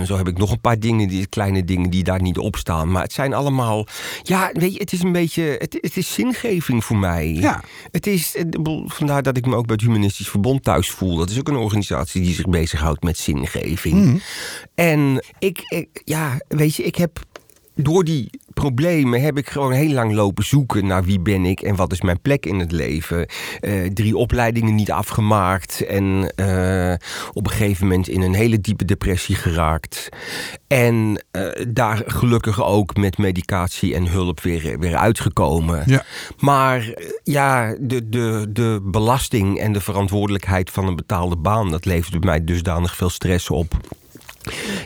zo 0.00 0.16
heb 0.16 0.28
ik 0.28 0.38
nog 0.38 0.50
een 0.50 0.60
paar 0.60 0.78
dingen, 0.78 1.08
die, 1.08 1.26
kleine 1.26 1.64
dingen 1.64 1.90
die 1.90 2.04
daar 2.04 2.22
niet 2.22 2.38
op 2.38 2.56
staan. 2.56 2.90
Maar 2.90 3.02
het 3.02 3.12
zijn 3.12 3.34
allemaal... 3.34 3.86
Ja, 4.22 4.50
weet 4.52 4.72
je, 4.72 4.78
het 4.78 4.92
is 4.92 5.02
een 5.02 5.12
beetje... 5.12 5.42
Het, 5.42 5.78
het 5.80 5.96
is 5.96 6.12
zingeving 6.12 6.84
voor 6.84 6.96
mij. 6.96 7.28
Ja. 7.28 7.62
Het 7.90 8.06
is... 8.06 8.36
Vandaar 8.86 9.22
dat 9.22 9.36
ik 9.36 9.46
me 9.46 9.56
ook 9.56 9.66
bij 9.66 9.76
het 9.76 9.84
Humanistisch 9.84 10.28
Verbond 10.28 10.62
thuis 10.62 10.90
voel. 10.90 11.16
Dat 11.16 11.30
is 11.30 11.38
ook 11.38 11.48
een 11.48 11.56
organisatie 11.56 12.19
die 12.22 12.34
zich 12.34 12.48
bezighoudt 12.48 13.02
met 13.02 13.18
zingeving. 13.18 13.94
Mm. 13.94 14.20
En 14.74 15.24
ik, 15.38 15.60
ik, 15.68 16.02
ja, 16.04 16.40
weet 16.48 16.74
je, 16.74 16.82
ik 16.82 16.96
heb 16.96 17.18
door 17.74 18.04
die 18.04 18.30
problemen 18.54 19.20
heb 19.20 19.38
ik 19.38 19.50
gewoon 19.50 19.72
heel 19.72 19.92
lang 19.92 20.12
lopen 20.12 20.44
zoeken 20.44 20.86
naar 20.86 21.04
wie 21.04 21.20
ben 21.20 21.44
ik 21.44 21.60
en 21.60 21.76
wat 21.76 21.92
is 21.92 22.00
mijn 22.00 22.20
plek 22.20 22.46
in 22.46 22.58
het 22.58 22.72
leven. 22.72 23.26
Uh, 23.60 23.86
drie 23.86 24.16
opleidingen 24.16 24.74
niet 24.74 24.90
afgemaakt 24.90 25.80
en 25.80 26.32
uh, 26.36 26.92
op 27.32 27.46
een 27.46 27.52
gegeven 27.52 27.86
moment 27.86 28.08
in 28.08 28.20
een 28.20 28.34
hele 28.34 28.60
diepe 28.60 28.84
depressie 28.84 29.34
geraakt. 29.34 30.08
En 30.66 31.24
uh, 31.32 31.48
daar 31.68 32.02
gelukkig 32.06 32.62
ook 32.62 32.96
met 32.96 33.18
medicatie 33.18 33.94
en 33.94 34.06
hulp 34.06 34.40
weer, 34.40 34.78
weer 34.78 34.96
uitgekomen. 34.96 35.82
Ja. 35.86 36.04
Maar 36.38 36.94
ja, 37.24 37.74
de, 37.80 38.08
de, 38.08 38.46
de 38.48 38.80
belasting 38.84 39.58
en 39.58 39.72
de 39.72 39.80
verantwoordelijkheid 39.80 40.70
van 40.70 40.86
een 40.86 40.96
betaalde 40.96 41.36
baan, 41.36 41.70
dat 41.70 41.84
levert 41.84 42.24
mij 42.24 42.44
dusdanig 42.44 42.96
veel 42.96 43.10
stress 43.10 43.50
op 43.50 43.98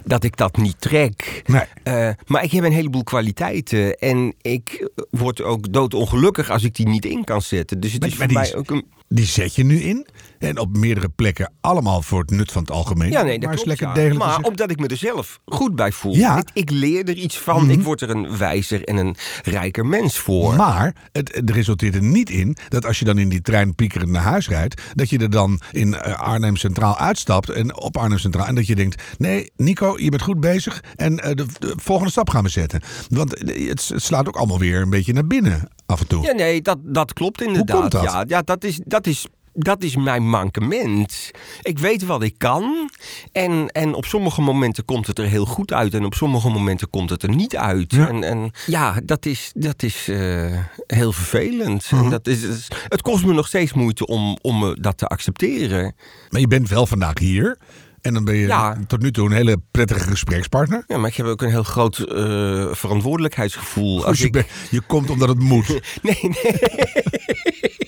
dat 0.04 0.24
ik 0.24 0.36
dat 0.36 0.56
niet 0.56 0.80
trek. 0.80 1.42
Nee. 1.46 1.62
Uh, 1.84 2.10
maar 2.26 2.44
ik 2.44 2.52
heb 2.52 2.64
een 2.64 2.72
heleboel 2.72 3.04
kwaliteiten. 3.04 3.98
En 3.98 4.34
ik 4.40 4.88
word 5.10 5.42
ook 5.42 5.72
doodongelukkig 5.72 6.50
als 6.50 6.62
ik 6.62 6.74
die 6.74 6.88
niet 6.88 7.04
in 7.04 7.24
kan 7.24 7.42
zetten. 7.42 7.80
Dus 7.80 7.92
het 7.92 8.00
maar, 8.00 8.10
is 8.10 8.16
voor 8.16 8.32
mij 8.32 8.54
ook 8.54 8.70
een... 8.70 8.84
Die 9.08 9.26
zet 9.26 9.54
je 9.54 9.64
nu 9.64 9.80
in? 9.80 10.06
En 10.38 10.58
op 10.58 10.76
meerdere 10.76 11.08
plekken 11.08 11.52
allemaal 11.60 12.02
voor 12.02 12.20
het 12.20 12.30
nut 12.30 12.52
van 12.52 12.62
het 12.62 12.70
algemeen. 12.70 13.10
Ja, 13.10 13.22
nee, 13.22 13.38
dat 13.38 13.48
maar 13.48 13.54
klopt, 13.54 13.68
lekker 13.68 13.86
ja. 13.86 13.94
degelijk 13.94 14.24
Maar 14.24 14.40
omdat 14.40 14.70
ik 14.70 14.80
me 14.80 14.86
er 14.86 14.96
zelf 14.96 15.40
goed 15.44 15.76
bij 15.76 15.92
voel. 15.92 16.14
Ja. 16.14 16.38
Ik, 16.38 16.50
ik 16.52 16.70
leer 16.70 17.08
er 17.08 17.16
iets 17.16 17.38
van. 17.38 17.62
Mhm. 17.62 17.70
Ik 17.70 17.82
word 17.82 18.00
er 18.00 18.10
een 18.10 18.36
wijzer 18.36 18.84
en 18.84 18.96
een 18.96 19.16
rijker 19.42 19.86
mens 19.86 20.18
voor. 20.18 20.54
Maar 20.54 20.94
het, 21.12 21.34
het 21.34 21.50
resulteert 21.50 21.94
er 21.94 22.02
niet 22.02 22.30
in 22.30 22.56
dat 22.68 22.86
als 22.86 22.98
je 22.98 23.04
dan 23.04 23.18
in 23.18 23.28
die 23.28 23.40
trein 23.40 23.74
piekerend 23.74 24.10
naar 24.10 24.22
huis 24.22 24.48
rijdt, 24.48 24.82
dat 24.94 25.10
je 25.10 25.18
er 25.18 25.30
dan 25.30 25.60
in 25.70 25.94
eh, 25.94 26.20
Arnhem 26.20 26.56
Centraal 26.56 26.98
uitstapt 26.98 27.48
en 27.48 27.76
op 27.76 27.96
Arnhem 27.96 28.18
Centraal 28.18 28.46
en 28.46 28.54
dat 28.54 28.66
je 28.66 28.74
denkt: 28.74 29.02
nee, 29.18 29.50
Nico, 29.56 29.98
je 29.98 30.10
bent 30.10 30.22
goed 30.22 30.40
bezig 30.40 30.82
en 30.96 31.18
eh, 31.18 31.34
de, 31.34 31.46
de 31.58 31.74
volgende 31.76 32.10
stap 32.10 32.30
gaan 32.30 32.42
we 32.42 32.48
zetten. 32.48 32.82
Want 33.08 33.34
eh, 33.34 33.68
het, 33.68 33.88
het 33.88 34.02
slaat 34.02 34.28
ook 34.28 34.36
allemaal 34.36 34.58
weer 34.58 34.80
een 34.80 34.90
beetje 34.90 35.12
naar 35.12 35.26
binnen 35.26 35.68
af 35.86 36.00
en 36.00 36.06
toe. 36.06 36.22
Ja, 36.22 36.32
nee, 36.32 36.62
dat, 36.62 36.78
dat 36.82 37.12
klopt 37.12 37.42
inderdaad. 37.42 37.80
komt 37.80 37.90
dat? 37.90 38.02
Ja, 38.02 38.24
ja, 38.26 38.42
dat 38.42 38.64
is. 38.64 38.80
Dat 38.84 39.06
is 39.06 39.26
dat 39.54 39.82
is 39.82 39.96
mijn 39.96 40.28
mankement. 40.28 41.30
Ik 41.62 41.78
weet 41.78 42.04
wat 42.04 42.22
ik 42.22 42.34
kan. 42.38 42.90
En, 43.32 43.68
en 43.68 43.94
op 43.94 44.04
sommige 44.04 44.40
momenten 44.40 44.84
komt 44.84 45.06
het 45.06 45.18
er 45.18 45.26
heel 45.26 45.44
goed 45.46 45.72
uit. 45.72 45.94
En 45.94 46.04
op 46.04 46.14
sommige 46.14 46.48
momenten 46.48 46.90
komt 46.90 47.10
het 47.10 47.22
er 47.22 47.34
niet 47.34 47.56
uit. 47.56 47.92
Ja. 47.92 48.08
En, 48.08 48.22
en 48.24 48.50
ja, 48.66 49.00
dat 49.04 49.26
is, 49.26 49.50
dat 49.54 49.82
is 49.82 50.08
eh, 50.08 50.58
heel 50.86 51.12
vervelend. 51.12 51.90
Mhm. 51.90 52.04
En 52.04 52.10
dat 52.10 52.26
is, 52.26 52.68
het 52.88 53.02
kost 53.02 53.24
me 53.24 53.32
nog 53.32 53.46
steeds 53.46 53.72
moeite 53.72 54.06
om, 54.06 54.38
om 54.42 54.58
me 54.58 54.80
dat 54.80 54.98
te 54.98 55.06
accepteren. 55.06 55.94
Maar 56.30 56.40
je 56.40 56.48
bent 56.48 56.68
wel 56.68 56.86
vandaag 56.86 57.18
hier. 57.18 57.58
En 58.00 58.14
dan 58.14 58.24
ben 58.24 58.34
je 58.34 58.46
Ja. 58.46 58.78
tot 58.86 59.02
nu 59.02 59.10
toe 59.10 59.26
een 59.26 59.32
hele 59.36 59.60
prettige 59.70 60.00
gesprekspartner. 60.00 60.84
Ja, 60.86 60.98
maar 60.98 61.10
ik 61.10 61.16
heb 61.16 61.26
ook 61.26 61.42
een 61.42 61.50
heel 61.50 61.62
groot 61.62 61.98
eh, 61.98 62.66
verantwoordelijkheidsgevoel. 62.72 64.06
Als 64.06 64.18
je, 64.18 64.24
ik... 64.26 64.32
ben- 64.32 64.46
je 64.70 64.80
komt 64.80 65.10
omdat 65.10 65.28
het 65.28 65.38
moet. 65.38 65.66
Nee, 66.02 66.18
nee. 66.22 66.52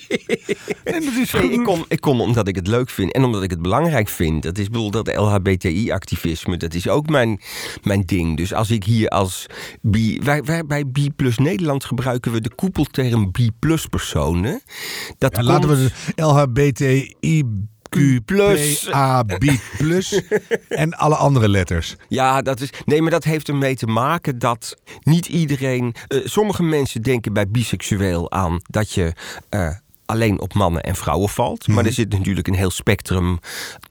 En 0.85 1.05
dat 1.05 1.13
is 1.15 1.33
Nee, 1.33 1.43
goed. 1.43 1.53
ik, 1.53 1.63
kom, 1.65 1.85
ik 1.89 2.01
kom 2.01 2.21
omdat 2.21 2.49
ik 2.49 2.57
het 2.57 2.67
leuk 2.67 2.91
vind 2.91 3.13
en 3.13 3.25
omdat 3.25 3.43
ik 3.43 3.51
het 3.51 3.63
belangrijk 3.63 4.09
vind. 4.09 4.43
Dat 4.43 4.59
is 4.59 4.67
bedoel, 4.69 4.91
dat 4.91 5.17
LHBTI-activisme, 5.17 6.57
dat 6.57 6.75
is 6.75 6.89
ook 6.89 7.09
mijn, 7.09 7.41
mijn 7.83 8.01
ding. 8.01 8.37
Dus 8.37 8.53
als 8.55 8.71
ik 8.71 8.85
hier 8.85 9.09
als 9.09 9.47
bi, 9.83 10.21
wij, 10.23 10.43
wij, 10.43 10.67
bij 10.67 10.85
B 10.85 10.99
Plus 11.17 11.39
Nederland 11.39 11.85
gebruiken 11.85 12.33
we 12.33 12.41
de 12.41 12.55
koepelterm 12.55 13.31
B 13.31 13.39
Plus 13.59 13.87
personen. 13.87 14.61
Dat 15.19 15.37
Ja, 15.37 15.43
laten 15.43 15.69
we 15.69 15.91
de 16.15 16.23
LHBTI 16.23 17.15
Q 17.89 17.99
Plus. 18.25 18.89
A 18.95 19.23
B 19.23 19.45
plus 19.79 20.21
en 20.69 20.93
alle 20.95 21.15
andere 21.15 21.49
letters. 21.49 21.97
Ja, 22.09 22.43
dat 22.43 22.61
is. 22.61 22.71
Nee, 22.85 23.03
maar 23.03 23.11
dat 23.11 23.25
heeft 23.25 23.49
ermee 23.49 23.75
te 23.77 23.87
maken 23.87 24.39
dat 24.39 24.77
niet 25.03 25.27
iedereen. 25.27 25.95
eh, 26.09 26.19
sommige 26.25 26.63
mensen 26.63 27.03
denken 27.03 27.33
bij 27.33 27.49
biseksueel 27.49 28.31
aan 28.31 28.61
dat 28.63 28.93
je. 28.93 29.13
eh, 29.49 29.71
alleen 30.07 30.41
op 30.41 30.55
mannen 30.55 30.83
en 30.83 30.97
vrouwen 30.97 31.29
valt. 31.29 31.67
Maar 31.69 31.77
Mhm. 31.77 31.87
er 31.87 31.93
zit 31.93 32.13
natuurlijk 32.13 32.47
een 32.49 32.55
heel 32.55 32.71
spectrum 32.71 33.39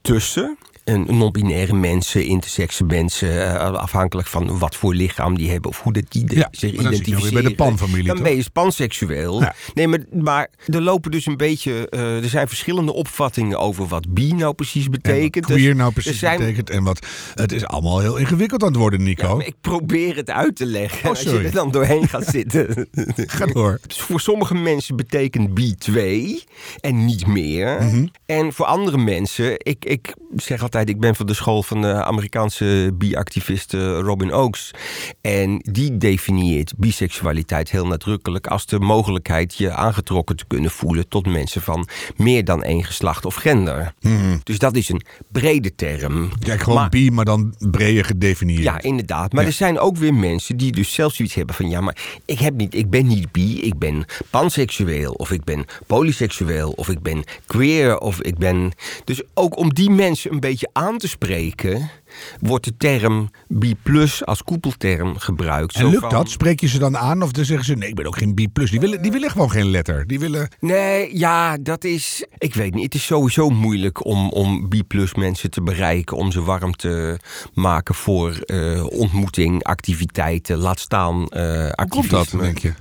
tussen. 0.02 0.58
Non-binaire 0.94 1.74
mensen, 1.74 2.24
intersexe 2.24 2.84
mensen, 2.84 3.54
eh, 3.60 3.72
afhankelijk 3.72 4.28
van 4.28 4.58
wat 4.58 4.76
voor 4.76 4.94
lichaam 4.94 5.36
die 5.36 5.50
hebben 5.50 5.70
of 5.70 5.82
hoe 5.82 5.92
dat 5.92 6.04
die 6.08 6.34
Ja, 6.36 6.48
zich 6.50 6.74
maar 6.74 6.84
dan 6.84 6.94
zit 6.94 7.06
je 7.06 7.14
alweer 7.14 7.32
bij 7.32 7.40
identificeren. 7.42 7.50
de 7.50 7.54
panfamilie, 7.54 8.06
Dan 8.14 8.22
ben 8.22 8.36
je 8.36 8.44
panseksueel. 8.52 9.40
Ja. 9.40 9.54
Nee, 9.74 9.88
maar, 9.88 9.98
maar 10.12 10.48
er 10.66 10.82
lopen 10.82 11.10
dus 11.10 11.26
een 11.26 11.36
beetje, 11.36 11.88
eh, 11.88 12.22
er 12.22 12.28
zijn 12.28 12.48
verschillende 12.48 12.92
opvattingen 12.92 13.58
over 13.58 13.86
wat 13.86 14.12
bi 14.14 14.32
nou 14.32 14.54
precies 14.54 14.84
En 14.84 14.90
wat 14.90 15.02
betekent. 15.02 15.44
queer 15.46 15.68
Dus 15.68 15.76
nou 15.76 15.92
precies 15.92 16.18
zijn- 16.18 16.38
betekent. 16.38 16.70
En 16.70 16.82
wat, 16.84 17.06
het 17.34 17.52
is 17.52 17.64
allemaal 17.66 17.98
heel 18.00 18.16
ingewikkeld 18.16 18.62
aan 18.62 18.68
het 18.68 18.76
worden, 18.78 19.02
Nico. 19.02 19.38
Ik 19.38 19.54
probeer 19.60 20.16
het 20.16 20.30
uit 20.30 20.56
te 20.56 20.66
leggen. 20.66 21.02
Oh, 21.04 21.08
Als 21.10 21.22
je 21.22 21.38
er 21.38 21.52
dan 21.52 21.70
doorheen 21.70 22.08
gaat 22.08 22.26
zitten. 22.36 22.88
Ga 23.16 23.46
door. 23.46 23.80
Voor 23.88 24.20
sommige 24.20 24.54
mensen 24.54 24.96
betekent 24.96 25.48
B2 25.60 25.94
en 26.80 27.04
niet 27.04 27.26
meer. 27.26 27.82
Mhm. 27.82 28.06
En 28.26 28.52
voor 28.52 28.66
andere 28.66 28.98
mensen, 28.98 29.52
ik, 29.58 29.84
ik 29.84 30.14
zeg 30.36 30.62
altijd, 30.62 30.74
ik 30.84 31.00
ben 31.00 31.14
van 31.16 31.26
de 31.26 31.34
school 31.34 31.62
van 31.62 31.80
de 31.82 32.04
Amerikaanse 32.04 32.90
bi-activiste 32.94 33.94
Robin 34.00 34.32
Oakes. 34.34 34.70
En 35.20 35.60
die 35.70 35.96
definieert 35.96 36.72
biseksualiteit 36.76 37.70
heel 37.70 37.86
nadrukkelijk 37.86 38.46
als 38.46 38.66
de 38.66 38.78
mogelijkheid 38.78 39.54
je 39.56 39.72
aangetrokken 39.72 40.36
te 40.36 40.44
kunnen 40.46 40.70
voelen 40.70 41.08
tot 41.08 41.26
mensen 41.26 41.62
van 41.62 41.88
meer 42.16 42.44
dan 42.44 42.62
één 42.62 42.84
geslacht 42.84 43.24
of 43.24 43.34
gender. 43.34 43.94
Dus 44.42 44.58
dat 44.58 44.76
is 44.76 44.88
een 44.88 45.02
brede 45.32 45.74
term. 45.74 46.30
Kijk, 46.38 46.60
gewoon 46.62 46.78
Maar- 46.78 46.88
bi, 46.88 47.10
maar 47.10 47.24
dan 47.24 47.54
breder 47.70 48.04
gedefinieerd. 48.04 48.62
ja, 48.62 48.80
inderdaad. 48.82 49.32
Maar 49.32 49.42
Ja. 49.42 49.48
er 49.48 49.54
zijn 49.54 49.78
ook 49.78 49.96
weer 49.96 50.14
mensen 50.14 50.56
die 50.56 50.72
dus 50.72 50.92
zelfs 50.94 51.16
zoiets 51.16 51.34
hebben 51.34 51.54
van... 51.54 51.68
ja, 51.70 51.80
maar 51.80 51.96
ik, 52.24 52.38
heb 52.38 52.54
niet, 52.54 52.74
ik 52.74 52.90
ben 52.90 53.06
niet 53.06 53.32
bi, 53.32 53.60
ik 53.62 53.78
ben 53.78 54.04
panseksueel... 54.30 55.12
of 55.12 55.30
ik 55.30 55.44
ben 55.44 55.64
polyseksueel, 55.86 56.70
of 56.70 56.88
ik 56.88 57.02
ben 57.02 57.24
queer, 57.46 57.98
of 57.98 58.20
ik 58.22 58.38
ben... 58.38 58.72
Dus 59.04 59.22
ook 59.34 59.56
om 59.56 59.74
die 59.74 59.90
mensen 59.90 60.32
een 60.32 60.40
beetje 60.40 60.65
aan 60.72 60.98
te 60.98 61.08
spreken... 61.08 61.90
wordt 62.40 62.64
de 62.64 62.76
term 62.76 63.30
plus 63.82 64.24
als 64.24 64.42
koepelterm 64.42 65.18
gebruikt. 65.18 65.74
En 65.74 65.86
lukt 65.86 66.00
van- 66.00 66.08
dat? 66.10 66.30
Spreek 66.30 66.60
je 66.60 66.68
ze 66.68 66.78
dan 66.78 66.96
aan? 66.96 67.22
Of 67.22 67.30
dan 67.32 67.44
zeggen 67.44 67.66
ze, 67.66 67.74
nee, 67.74 67.88
ik 67.88 67.94
ben 67.94 68.06
ook 68.06 68.18
geen 68.18 68.34
bi+. 68.34 68.46
Die 68.52 68.80
willen, 68.80 69.02
die 69.02 69.10
willen 69.12 69.30
gewoon 69.30 69.50
geen 69.50 69.70
letter. 69.70 70.06
Die 70.06 70.18
willen... 70.18 70.48
Nee, 70.60 71.18
ja, 71.18 71.56
dat 71.58 71.84
is. 71.84 72.24
Ik 72.38 72.54
weet 72.54 72.74
niet. 72.74 72.84
Het 72.84 72.94
is 72.94 73.06
sowieso 73.06 73.48
moeilijk 73.50 74.04
om, 74.04 74.28
om 74.30 74.68
B-plus 74.68 75.14
mensen 75.14 75.50
te 75.50 75.62
bereiken. 75.62 76.16
Om 76.16 76.32
ze 76.32 76.42
warm 76.42 76.76
te 76.76 77.18
maken 77.54 77.94
voor 77.94 78.30
eh, 78.36 78.86
ontmoeting, 78.86 79.62
activiteiten. 79.64 80.56
Laat 80.56 80.78
staan 80.80 81.14
Hoe 81.14 81.28
komt 81.28 81.74
activisme. 81.74 82.18
dat, 82.38 82.40
denk 82.40 82.58
je? 82.58 82.72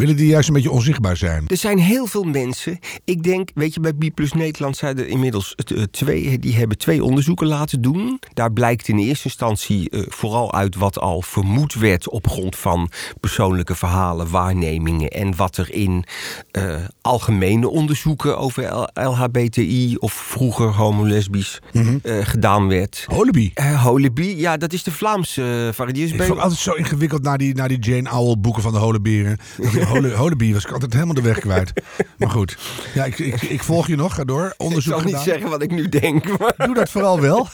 Willen 0.00 0.16
die 0.16 0.26
juist 0.26 0.48
een 0.48 0.54
beetje 0.54 0.70
onzichtbaar 0.70 1.16
zijn? 1.16 1.44
Er 1.46 1.56
zijn 1.56 1.78
heel 1.78 2.06
veel 2.06 2.22
mensen. 2.22 2.78
Ik 3.04 3.22
denk, 3.22 3.48
weet 3.54 3.74
je, 3.74 3.80
bij 3.80 3.92
B 3.92 4.14
Plus 4.14 4.32
Nederland 4.32 4.76
zijn 4.76 4.98
er 4.98 5.06
inmiddels 5.08 5.54
eh, 5.54 5.82
twee. 5.82 6.38
Die 6.38 6.54
hebben 6.56 6.78
twee 6.78 7.04
onderzoeken 7.04 7.46
laten 7.46 7.82
doen. 7.82 8.18
Daar 8.32 8.52
blijkt 8.52 8.88
in 8.88 8.98
eerste 8.98 9.24
instantie 9.24 9.90
eh, 9.90 10.02
vooral 10.08 10.54
uit 10.54 10.76
wat 10.76 10.98
al 10.98 11.22
vermoed 11.22 11.74
werd 11.74 12.08
op 12.08 12.28
grond 12.28 12.56
van 12.56 12.90
persoonlijke 13.20 13.74
verhalen, 13.74 14.30
waarnemingen 14.30 15.08
en 15.10 15.36
wat 15.36 15.56
er 15.56 15.72
in 15.72 16.04
eh, 16.50 16.74
algemene 17.00 17.68
onderzoeken 17.68 18.38
over 18.38 18.74
L- 18.74 18.88
LHBTI 18.94 19.96
of 19.96 20.12
vroeger 20.12 20.68
homolesbisch 20.68 21.58
eh, 21.72 22.18
gedaan 22.22 22.68
werd. 22.68 23.04
Holibi. 23.08 23.50
Eh 23.54 23.82
Holibi, 23.82 24.36
ja, 24.38 24.56
dat 24.56 24.72
is 24.72 24.82
de 24.82 24.90
Vlaamse 24.90 25.70
variant. 25.74 26.12
Ik 26.12 26.22
vond 26.22 26.40
altijd 26.40 26.60
zo 26.60 26.72
ingewikkeld 26.72 27.22
naar 27.22 27.38
die, 27.38 27.54
naar 27.54 27.68
die 27.68 27.78
Jane 27.78 28.10
Owl 28.10 28.36
boeken 28.38 28.62
van 28.62 28.72
de 28.72 28.78
holeberen. 28.78 29.38
Hole, 29.90 30.52
was 30.52 30.64
ik 30.64 30.72
altijd 30.72 30.92
helemaal 30.92 31.14
de 31.14 31.22
weg 31.22 31.38
kwijt. 31.38 31.72
Maar 32.18 32.30
goed, 32.30 32.58
ja, 32.94 33.04
ik, 33.04 33.18
ik, 33.18 33.42
ik 33.42 33.62
volg 33.62 33.86
je 33.86 33.96
nog. 33.96 34.14
Ga 34.14 34.24
door. 34.24 34.46
Ik 34.46 34.54
Onderzoek 34.56 34.94
zal 34.94 35.02
niet 35.04 35.16
zeggen 35.16 35.50
wat 35.50 35.62
ik 35.62 35.70
nu 35.70 35.88
denk. 35.88 36.38
Maar... 36.38 36.54
Doe 36.56 36.74
dat 36.74 36.90
vooral 36.90 37.20
wel. 37.20 37.48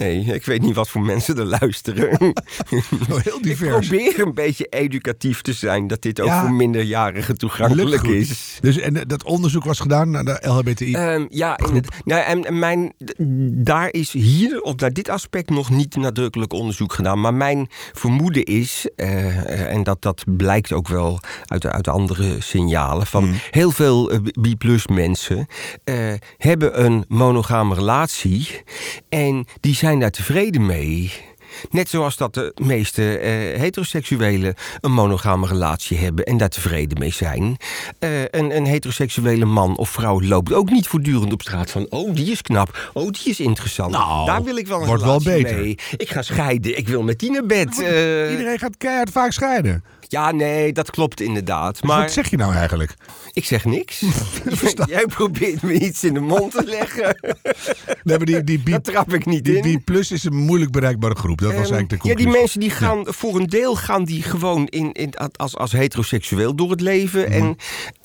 Nee, 0.00 0.24
ik 0.24 0.44
weet 0.44 0.62
niet 0.62 0.74
wat 0.74 0.88
voor 0.88 1.02
mensen 1.02 1.38
er 1.38 1.44
luisteren. 1.44 2.08
Heel 3.22 3.36
Ik 3.36 3.42
divers. 3.42 3.88
probeer 3.88 4.20
een 4.26 4.34
beetje 4.34 4.66
educatief 4.66 5.40
te 5.42 5.52
zijn, 5.52 5.86
dat 5.86 6.02
dit 6.02 6.20
ook 6.20 6.26
Ja. 6.26 6.40
voor 6.40 6.52
minderjarigen 6.52 7.38
toegankelijk 7.38 8.02
is. 8.02 8.58
Dus 8.60 8.78
en 8.78 8.96
eh, 8.96 9.02
dat 9.06 9.24
onderzoek 9.24 9.64
was 9.64 9.80
gedaan 9.80 10.10
naar 10.10 10.24
de 10.24 10.38
LHBTI. 10.42 10.92
Ehm, 10.94 11.26
ja, 11.28 11.58
het, 11.72 11.88
nou, 12.04 12.22
en 12.24 12.44
en 12.44 12.58
mijn, 12.58 12.92
daar 13.64 13.92
is 13.92 14.12
hier 14.12 14.60
op 14.62 14.80
naar 14.80 14.92
dit 14.92 15.08
aspect 15.08 15.50
nog 15.50 15.70
niet 15.70 15.96
nadrukkelijk 15.96 16.52
onderzoek 16.52 16.92
gedaan. 16.92 17.20
Maar 17.20 17.34
mijn 17.34 17.68
vermoeden 17.92 18.44
is, 18.44 18.86
eh, 18.96 19.72
en 19.72 19.82
dat, 19.82 20.02
dat 20.02 20.24
blijkt 20.36 20.72
ook 20.72 20.88
wel 20.88 21.20
uit, 21.44 21.66
uit 21.66 21.88
andere 21.88 22.36
signalen, 22.40 23.06
van 23.06 23.18
Hmm. 23.24 23.34
heel 23.50 23.70
veel 23.70 24.10
B-plus 24.40 24.86
mensen 24.86 25.46
eh, 25.84 26.12
hebben 26.38 26.84
een 26.84 27.04
monogame 27.08 27.74
relatie 27.74 28.48
en 29.08 29.46
die 29.60 29.74
zijn 29.74 29.89
daar 29.98 30.10
tevreden 30.10 30.66
mee. 30.66 31.12
Net 31.70 31.88
zoals 31.88 32.16
dat 32.16 32.34
de 32.34 32.54
meeste 32.62 33.18
eh, 33.18 33.30
heteroseksuelen 33.60 34.54
een 34.80 34.92
monogame 34.92 35.46
relatie 35.46 35.98
hebben 35.98 36.24
en 36.24 36.36
daar 36.36 36.48
tevreden 36.48 36.98
mee 36.98 37.12
zijn. 37.12 37.56
Eh, 37.98 38.22
een, 38.22 38.56
een 38.56 38.64
heteroseksuele 38.66 39.44
man 39.44 39.76
of 39.76 39.90
vrouw 39.90 40.22
loopt 40.22 40.52
ook 40.52 40.70
niet 40.70 40.86
voortdurend 40.86 41.32
op 41.32 41.40
straat 41.42 41.70
van... 41.70 41.86
oh, 41.90 42.14
die 42.14 42.30
is 42.30 42.42
knap, 42.42 42.90
oh, 42.92 43.10
die 43.10 43.24
is 43.24 43.40
interessant. 43.40 43.90
Nou, 43.92 44.26
daar 44.26 44.42
wil 44.42 44.56
ik 44.56 44.66
wel 44.66 44.80
een 44.80 44.86
wordt 44.86 45.02
wel 45.02 45.18
relatie 45.18 45.42
beter. 45.42 45.60
mee. 45.60 45.78
Ik 45.96 46.10
ga 46.10 46.22
scheiden, 46.22 46.78
ik 46.78 46.88
wil 46.88 47.02
met 47.02 47.18
die 47.18 47.30
naar 47.30 47.46
bed. 47.46 47.82
Eh, 47.82 48.30
Iedereen 48.30 48.58
gaat 48.58 48.76
keihard 48.76 49.10
vaak 49.10 49.32
scheiden. 49.32 49.84
Ja, 50.10 50.30
nee, 50.30 50.72
dat 50.72 50.90
klopt 50.90 51.20
inderdaad. 51.20 51.72
Dus 51.72 51.82
Maar 51.82 52.00
wat 52.02 52.12
zeg 52.12 52.30
je 52.30 52.36
nou 52.36 52.54
eigenlijk? 52.54 52.94
ik 53.32 53.44
zeg 53.44 53.64
niks. 53.64 54.02
Jij 54.86 55.06
probeert 55.06 55.62
me 55.62 55.72
iets 55.72 56.04
in 56.04 56.14
de 56.14 56.20
mond 56.20 56.52
te 56.52 56.64
leggen. 56.64 57.16
Nee, 58.04 58.16
maar 58.16 58.26
die, 58.26 58.44
die, 58.44 58.58
bi, 58.60 58.70
Daar 58.70 58.80
trap 58.80 59.12
ik 59.14 59.26
niet 59.26 59.44
die, 59.44 59.56
in. 59.56 59.62
die 59.62 59.78
plus 59.78 60.10
is 60.10 60.24
een 60.24 60.36
moeilijk 60.36 60.70
bereikbare 60.70 61.14
groep. 61.14 61.38
Dat 61.38 61.52
was 61.54 61.68
Ehm, 61.68 61.72
eigenlijk 61.74 62.02
de 62.02 62.08
ja, 62.08 62.14
conclusie. 62.14 62.30
die 62.32 62.40
mensen 62.40 62.60
die 62.60 62.70
gaan 62.70 63.02
voor 63.06 63.36
een 63.36 63.46
deel 63.46 63.76
gaan 63.76 64.04
die 64.04 64.22
gewoon 64.22 64.66
in, 64.66 64.92
in, 64.92 65.14
als, 65.36 65.56
als 65.56 65.72
heteroseksueel 65.72 66.54
door 66.54 66.70
het 66.70 66.80
leven. 66.80 67.22
Mhm. 67.22 67.32
En 67.32 67.56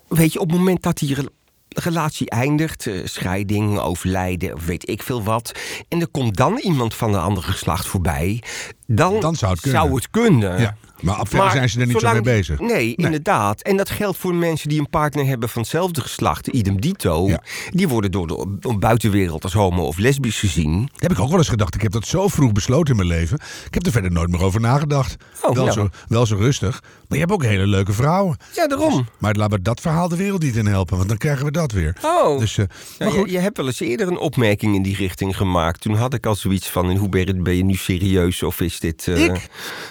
weet 0.07 0.33
je, 0.33 0.39
op 0.39 0.49
het 0.49 0.57
moment 0.57 0.81
dat 0.83 0.97
die 0.97 1.13
re- 1.15 1.29
relatie 1.69 2.29
eindigt, 2.29 2.87
eh, 2.87 2.93
scheiding, 3.03 3.79
overlijden, 3.79 4.57
weet 4.65 4.89
ik 4.89 5.03
veel 5.03 5.23
wat. 5.23 5.51
En 5.89 6.01
er 6.01 6.07
komt 6.07 6.35
dan 6.37 6.57
iemand 6.57 6.93
van 6.95 7.13
een 7.13 7.19
ander 7.21 7.43
geslacht 7.43 7.85
voorbij. 7.87 8.41
Dan, 8.87 9.19
Dan 9.19 9.35
zou 9.35 9.51
het 9.51 9.61
kunnen. 9.61 9.93
het 9.93 10.09
kunnen. 10.09 10.59
Ja, 10.59 10.75
maar 11.01 11.15
af 11.15 11.29
verder 11.29 11.51
zijn 11.51 11.69
ze 11.69 11.79
er 11.79 11.87
niet 11.87 11.99
zo 11.99 12.11
mee 12.11 12.21
bezig. 12.21 12.59
Nee, 12.59 12.95
inderdaad. 12.95 13.61
En 13.61 13.77
dat 13.77 13.89
geldt 13.89 14.17
voor 14.17 14.35
mensen 14.35 14.69
die 14.69 14.79
een 14.79 14.89
partner 14.89 15.25
hebben 15.25 15.49
van 15.49 15.61
hetzelfde 15.61 16.01
geslacht, 16.01 16.47
idem 16.47 16.81
dito. 16.81 17.27
Ja. 17.27 17.41
Die 17.69 17.87
worden 17.87 18.11
door 18.11 18.27
de 18.59 18.77
buitenwereld 18.77 19.43
als 19.43 19.53
homo 19.53 19.83
of 19.83 19.97
lesbisch 19.97 20.39
gezien. 20.39 20.89
Heb 20.97 21.11
ik 21.11 21.19
ook 21.19 21.29
wel 21.29 21.37
eens 21.37 21.47
gedacht. 21.47 21.75
Ik 21.75 21.81
heb 21.81 21.91
dat 21.91 22.05
zo 22.05 22.27
vroeg 22.27 22.51
besloten 22.51 22.89
in 22.89 23.07
mijn 23.07 23.19
leven. 23.19 23.39
Ik 23.65 23.73
heb 23.73 23.85
er 23.85 23.91
verder 23.91 24.11
nooit 24.11 24.29
meer 24.29 24.43
over 24.43 24.61
nagedacht. 24.61 25.15
Oh, 25.41 25.55
wel, 25.55 25.65
ja. 25.65 25.71
zo, 25.71 25.89
wel 26.07 26.25
zo 26.25 26.35
rustig. 26.35 26.81
Maar 26.81 27.17
je 27.17 27.19
hebt 27.19 27.31
ook 27.31 27.43
hele 27.43 27.67
leuke 27.67 27.93
vrouwen. 27.93 28.37
Ja, 28.55 28.67
daarom. 28.67 29.07
Maar 29.17 29.35
laten 29.35 29.57
we 29.57 29.63
dat 29.63 29.81
verhaal 29.81 30.07
de 30.07 30.15
wereld 30.15 30.41
niet 30.41 30.55
in 30.55 30.65
helpen. 30.65 30.97
Want 30.97 31.09
dan 31.09 31.17
krijgen 31.17 31.45
we 31.45 31.51
dat 31.51 31.71
weer. 31.71 31.97
Oh. 32.01 32.39
Dus, 32.39 32.57
eh, 32.57 32.65
maar 32.99 33.07
je, 33.07 33.13
goed. 33.13 33.29
je 33.29 33.39
hebt 33.39 33.57
wel 33.57 33.65
eens 33.65 33.79
eerder 33.79 34.07
een 34.07 34.17
opmerking 34.17 34.75
in 34.75 34.81
die 34.81 34.95
richting 34.95 35.37
gemaakt. 35.37 35.81
Toen 35.81 35.95
had 35.95 36.13
ik 36.13 36.25
al 36.25 36.35
zoiets 36.35 36.69
van: 36.69 36.89
in 36.89 36.97
hoeverre 36.97 37.33
ben 37.33 37.55
je 37.55 37.63
nu 37.63 37.75
serieus 37.75 38.43
of 38.43 38.61
is 38.61 38.74
dit 38.79 39.07
eh, 39.07 39.33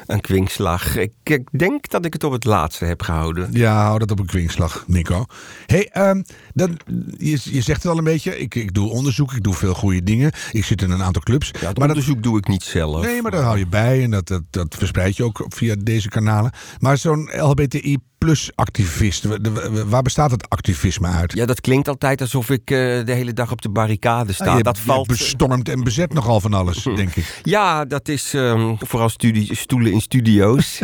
een 0.06 0.20
kwinkslag? 0.20 0.96
Ik, 0.96 1.12
ik 1.22 1.48
denk 1.58 1.88
dat 1.88 2.04
ik 2.04 2.12
het 2.12 2.24
op 2.24 2.32
het 2.32 2.44
laatste 2.44 2.84
heb 2.84 3.02
gehouden. 3.02 3.48
Ja, 3.52 3.84
hou 3.84 3.98
dat 3.98 4.10
op 4.10 4.18
een 4.18 4.26
kwinkslag, 4.26 4.84
Nico. 4.86 5.26
hey, 5.66 5.88
ehm, 5.92 6.22
dan, 6.54 6.78
je, 7.18 7.40
je 7.42 7.60
zegt 7.60 7.82
het 7.82 7.92
al 7.92 7.98
een 7.98 8.04
beetje. 8.04 8.38
Ik, 8.38 8.54
ik 8.54 8.74
doe 8.74 8.90
onderzoek, 8.90 9.32
ik 9.32 9.42
doe 9.42 9.54
veel 9.54 9.74
goede 9.74 10.02
dingen. 10.02 10.32
Ik 10.52 10.64
zit 10.64 10.82
in 10.82 10.90
een 10.90 11.02
aantal 11.02 11.22
clubs. 11.22 11.50
Ja, 11.52 11.60
maar 11.60 11.74
dat, 11.74 11.88
onderzoek 11.88 12.22
doe 12.22 12.38
ik 12.38 12.48
niet 12.48 12.62
zelf. 12.62 13.04
nee, 13.04 13.22
maar 13.22 13.30
dat 13.30 13.42
hou 13.42 13.58
je 13.58 13.66
bij 13.66 14.02
en 14.02 14.10
dat, 14.10 14.26
dat, 14.26 14.42
dat 14.50 14.74
verspreid 14.78 15.16
je 15.16 15.24
ook 15.24 15.44
via 15.48 15.74
deze 15.78 16.08
kanalen. 16.08 16.52
Maar 16.78 16.98
zo'n 16.98 17.30
LHBTI 17.32 17.98
plus 18.24 18.50
activist, 18.54 19.22
de- 19.22 19.40
de- 19.40 19.84
waar 19.88 20.02
bestaat 20.02 20.30
het 20.30 20.48
activisme 20.48 21.08
uit? 21.08 21.32
Ja, 21.32 21.46
dat 21.46 21.60
klinkt 21.60 21.88
altijd 21.88 22.20
alsof 22.20 22.50
ik 22.50 22.70
eh, 22.70 22.76
de 22.78 23.12
hele 23.12 23.32
dag 23.32 23.52
op 23.52 23.62
de 23.62 23.68
barricade 23.68 24.32
sta. 24.32 24.44
Ah, 24.50 24.56
je, 24.56 24.62
dat 24.62 24.76
je 24.76 24.82
valt. 24.82 25.06
bestormt 25.06 25.68
en 25.68 25.84
bezet 25.84 26.12
nogal 26.12 26.40
van 26.40 26.54
alles, 26.54 26.82
denk 26.96 27.14
ik. 27.14 27.40
Ja, 27.42 27.84
dat 27.84 28.08
is 28.08 28.34
ehm, 28.34 28.74
vooral 28.78 29.08
studie, 29.08 29.56
stoelen 29.56 29.92
in 29.92 30.00
studio's. 30.00 30.80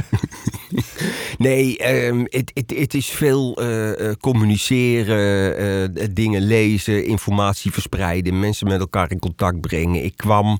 nee, 1.39 1.79
ehm, 1.79 2.25
het, 2.55 2.95
is 2.95 3.07
veel 3.07 3.57
eh, 3.57 4.09
eh, 4.09 4.17
communiceren, 4.21 5.57
eh, 5.97 6.09
dingen 6.11 6.43
lezen, 6.43 7.07
informatie 7.07 7.73
verspreiden, 7.73 8.41
mensen 8.41 8.67
met 8.69 8.81
elkaar 8.81 9.11
in 9.11 9.19
contact 9.19 9.61
brengen. 9.61 10.05
Ik 10.05 10.17
kwam, 10.17 10.59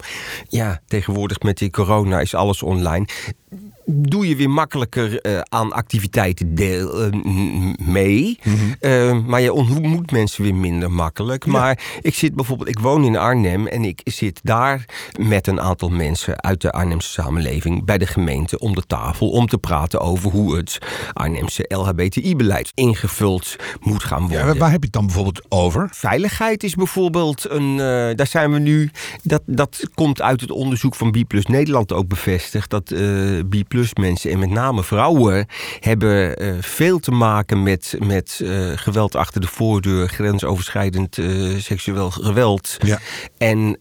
ja, 0.49 0.81
tegenwoordig 0.87 1.41
met 1.41 1.59
die 1.59 1.71
corona 1.71 2.21
is 2.21 2.35
alles 2.35 2.63
online. 2.63 3.07
Doe 3.85 4.29
je 4.29 4.37
weer 4.37 4.51
makkelijker 4.51 5.27
uh, 5.27 5.41
aan 5.41 5.73
activiteiten 5.73 6.55
deel, 6.55 7.07
uh, 7.07 7.13
mee. 7.79 8.39
Mm 8.43 8.55
-hmm. 8.55 8.77
uh, 8.81 9.27
maar 9.27 9.41
je 9.41 9.53
ontmoet 9.53 10.11
mensen 10.11 10.43
weer 10.43 10.55
minder 10.55 10.93
makkelijk. 10.93 11.45
Ja. 11.45 11.53
Maar 11.53 11.79
ik 12.03 12.15
zit 12.15 12.35
bijvoorbeeld, 12.35 12.69
ik 12.69 12.79
woon 12.79 13.05
in 13.05 13.17
Arnhem 13.17 13.67
en 13.67 13.85
ik 13.85 14.01
zit 14.05 14.41
daar 14.43 14.85
met 15.19 15.47
een 15.47 15.61
aantal 15.61 15.89
mensen 15.89 16.43
uit 16.43 16.61
de 16.61 16.73
Arnhemse 16.73 17.11
samenleving 17.11 17.85
bij 17.85 17.99
de 17.99 18.07
gemeente 18.07 18.59
om 18.59 18.75
de 18.75 18.87
tafel 18.87 19.31
om 19.31 19.47
te 19.47 19.59
praten 19.59 20.01
over 20.01 20.31
hoe 20.31 20.57
het 20.57 20.79
Arnhemse 21.13 21.65
LHBTI-beleid 21.69 22.73
ingevuld 22.75 23.57
moet 23.81 24.05
gaan 24.05 24.29
worden. 24.29 24.47
Ja, 24.47 24.55
waar 24.55 24.71
heb 24.71 24.81
je 24.81 24.87
het 24.87 24.93
dan 24.93 25.07
bijvoorbeeld 25.07 25.45
over? 25.49 25.89
Veiligheid 25.93 26.63
is 26.63 26.75
bijvoorbeeld 26.75 27.51
een. 27.51 27.77
daar 28.17 28.27
zijn 28.27 28.53
we 28.53 28.59
nu. 28.59 28.91
Dat, 29.23 29.43
dat 29.47 29.89
komt 29.95 30.23
uit 30.23 30.41
het 30.41 30.51
onderzoek 30.51 30.95
van 30.95 31.11
B 31.11 31.19
Nederland 31.49 31.93
ook 31.93 32.09
bevestigd. 32.09 32.71
Dat 32.71 32.85
B 33.49 33.69
mensen 33.95 34.31
en 34.31 34.39
met 34.39 34.51
name 34.51 34.85
vrouwen 34.85 35.47
hebben 35.81 36.43
uh, 36.43 36.55
veel 36.61 36.99
te 36.99 37.11
maken 37.11 37.63
met, 37.63 37.97
met 37.99 38.41
uh, 38.43 38.73
geweld 38.75 39.15
achter 39.15 39.41
de 39.41 39.47
voordeur, 39.47 40.09
grensoverschrijdend 40.09 41.17
uh, 41.17 41.59
seksueel 41.59 42.11
geweld. 42.11 42.77
Ja. 42.79 42.99
En 43.39 43.77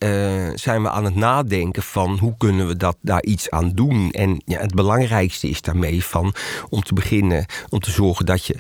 zijn 0.56 0.82
we 0.82 0.90
aan 0.90 1.06
het 1.06 1.16
nadenken 1.16 1.84
van 1.84 2.18
hoe 2.18 2.36
kunnen 2.38 2.68
we 2.68 2.78
dat, 2.78 2.98
daar 3.02 3.24
iets 3.24 3.50
aan 3.50 3.72
doen. 3.76 4.12
En 4.12 4.42
ja, 4.46 4.60
het 4.60 4.76
belangrijkste 4.76 5.50
is 5.50 5.62
daarmee 5.62 6.04
van 6.04 6.34
om 6.70 6.84
te 6.84 6.94
beginnen 6.94 7.46
om 7.70 7.80
te 7.80 7.92
zorgen 7.92 8.26
dat 8.26 8.46
je 8.46 8.56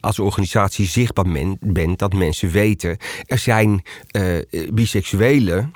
als 0.00 0.18
organisatie 0.18 0.86
zichtbaar 0.86 1.28
men, 1.28 1.56
bent, 1.60 1.98
dat 1.98 2.12
mensen 2.12 2.50
weten 2.50 2.96
er 3.26 3.38
zijn 3.38 3.82
biseksuelen 4.72 5.72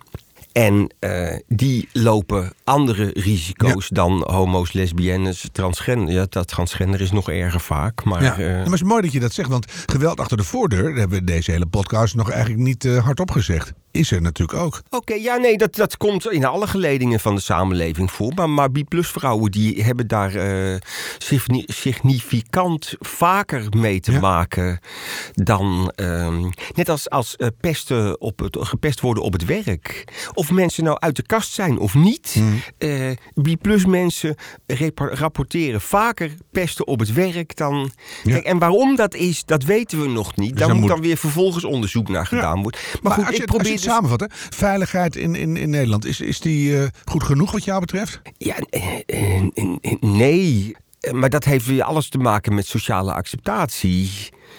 en 0.59 0.91
uh, 1.01 1.37
die 1.47 1.89
lopen 1.93 2.53
andere 2.69 3.11
risico's 3.15 3.89
ja. 3.89 3.95
dan 3.95 4.25
homo's, 4.27 4.73
lesbiennes, 4.73 5.49
transgender. 5.53 6.15
Ja, 6.15 6.27
dat 6.29 6.49
transgender 6.49 7.01
is 7.01 7.13
nog 7.13 7.31
erger 7.31 7.61
vaak. 7.61 8.05
Maar, 8.05 8.23
ja. 8.23 8.39
Uh... 8.39 8.47
maar 8.47 8.65
het 8.65 8.73
is 8.73 8.83
mooi 8.83 9.03
dat 9.03 9.13
je 9.13 9.21
dat 9.21 9.33
zegt, 9.33 9.49
want 9.49 9.73
geweld 9.87 10.21
achter 10.21 10.37
de 10.37 10.45
voordeur, 10.45 10.95
hebben 10.95 11.19
we 11.19 11.25
deze 11.25 11.51
hele 11.51 11.67
podcast 11.67 12.15
nog 12.15 12.31
eigenlijk 12.31 12.63
niet 12.63 12.85
uh, 12.85 13.05
hardop 13.05 13.31
gezegd 13.31 13.73
is 13.91 14.11
er 14.11 14.23
natuurlijk 14.23 14.59
ook. 14.59 14.83
Oké, 14.87 14.97
okay, 14.97 15.21
ja, 15.23 15.37
nee, 15.37 15.57
dat, 15.57 15.75
dat 15.75 15.97
komt 15.97 16.31
in 16.33 16.45
alle 16.45 16.67
geledingen 16.67 17.21
van 17.21 17.35
de 17.35 17.41
samenleving 17.41 18.11
voor. 18.11 18.33
Maar, 18.35 18.51
maar 18.51 18.71
B-plus-vrouwen 18.71 19.51
die 19.51 19.85
hebben 19.85 20.07
daar 20.07 20.35
uh, 20.35 20.77
significant 21.67 22.95
vaker 22.99 23.65
mee 23.77 24.01
te 24.01 24.13
ja. 24.13 24.21
maken 24.21 24.79
dan. 25.33 25.93
Uh, 25.97 26.45
net 26.75 26.89
als, 26.89 27.11
als 27.11 27.37
pesten 27.61 28.21
op 28.21 28.39
het, 28.39 28.57
gepest 28.61 29.01
worden 29.01 29.23
op 29.23 29.33
het 29.33 29.45
werk. 29.45 30.05
Of 30.35 30.51
mensen 30.51 30.85
nou 30.85 30.97
uit 30.99 31.17
de 31.17 31.27
kast 31.27 31.53
zijn 31.53 31.79
of 31.79 31.95
niet. 31.95 32.43
Mm. 32.79 33.17
B-plus-mensen 33.43 34.37
rapporteren 34.95 35.81
vaker 35.81 36.31
pesten 36.51 36.87
op 36.87 36.99
het 36.99 37.13
werk 37.13 37.57
dan. 37.57 37.91
Ja. 38.23 38.33
Kijk, 38.33 38.45
en 38.45 38.59
waarom 38.59 38.97
dat 38.97 39.15
is, 39.15 39.45
dat 39.45 39.63
weten 39.63 40.01
we 40.01 40.09
nog 40.09 40.37
niet. 40.37 40.51
Dus 40.51 40.59
Daar 40.59 40.69
moet, 40.69 40.81
moet 40.81 40.89
dan 40.89 41.01
weer 41.01 41.17
vervolgens 41.17 41.65
onderzoek 41.65 42.09
naar 42.09 42.27
gedaan 42.27 42.57
ja. 42.57 42.63
worden. 42.63 42.81
Maar, 43.03 43.19
maar 43.19 43.27
goed, 43.27 43.39
ik 43.39 43.45
probeer 43.45 43.73
dus... 43.73 43.83
samenvatten. 43.83 44.31
Veiligheid 44.33 45.17
in, 45.17 45.35
in, 45.35 45.57
in 45.57 45.71
Nederland, 45.71 46.05
is, 46.05 46.21
is 46.21 46.41
die 46.41 46.71
uh, 46.71 46.87
goed 47.05 47.23
genoeg 47.23 47.53
wat 47.53 47.65
jou 47.65 47.81
betreft? 47.81 48.21
Ja, 48.37 48.55
uh, 48.71 49.43
nee. 50.01 50.77
Maar 51.13 51.31
dat 51.31 51.45
heeft 51.45 51.67
weer 51.67 51.83
alles 51.83 52.09
te 52.09 52.19
maken 52.19 52.55
met 52.55 52.67
sociale 52.67 53.13
acceptatie. 53.13 54.11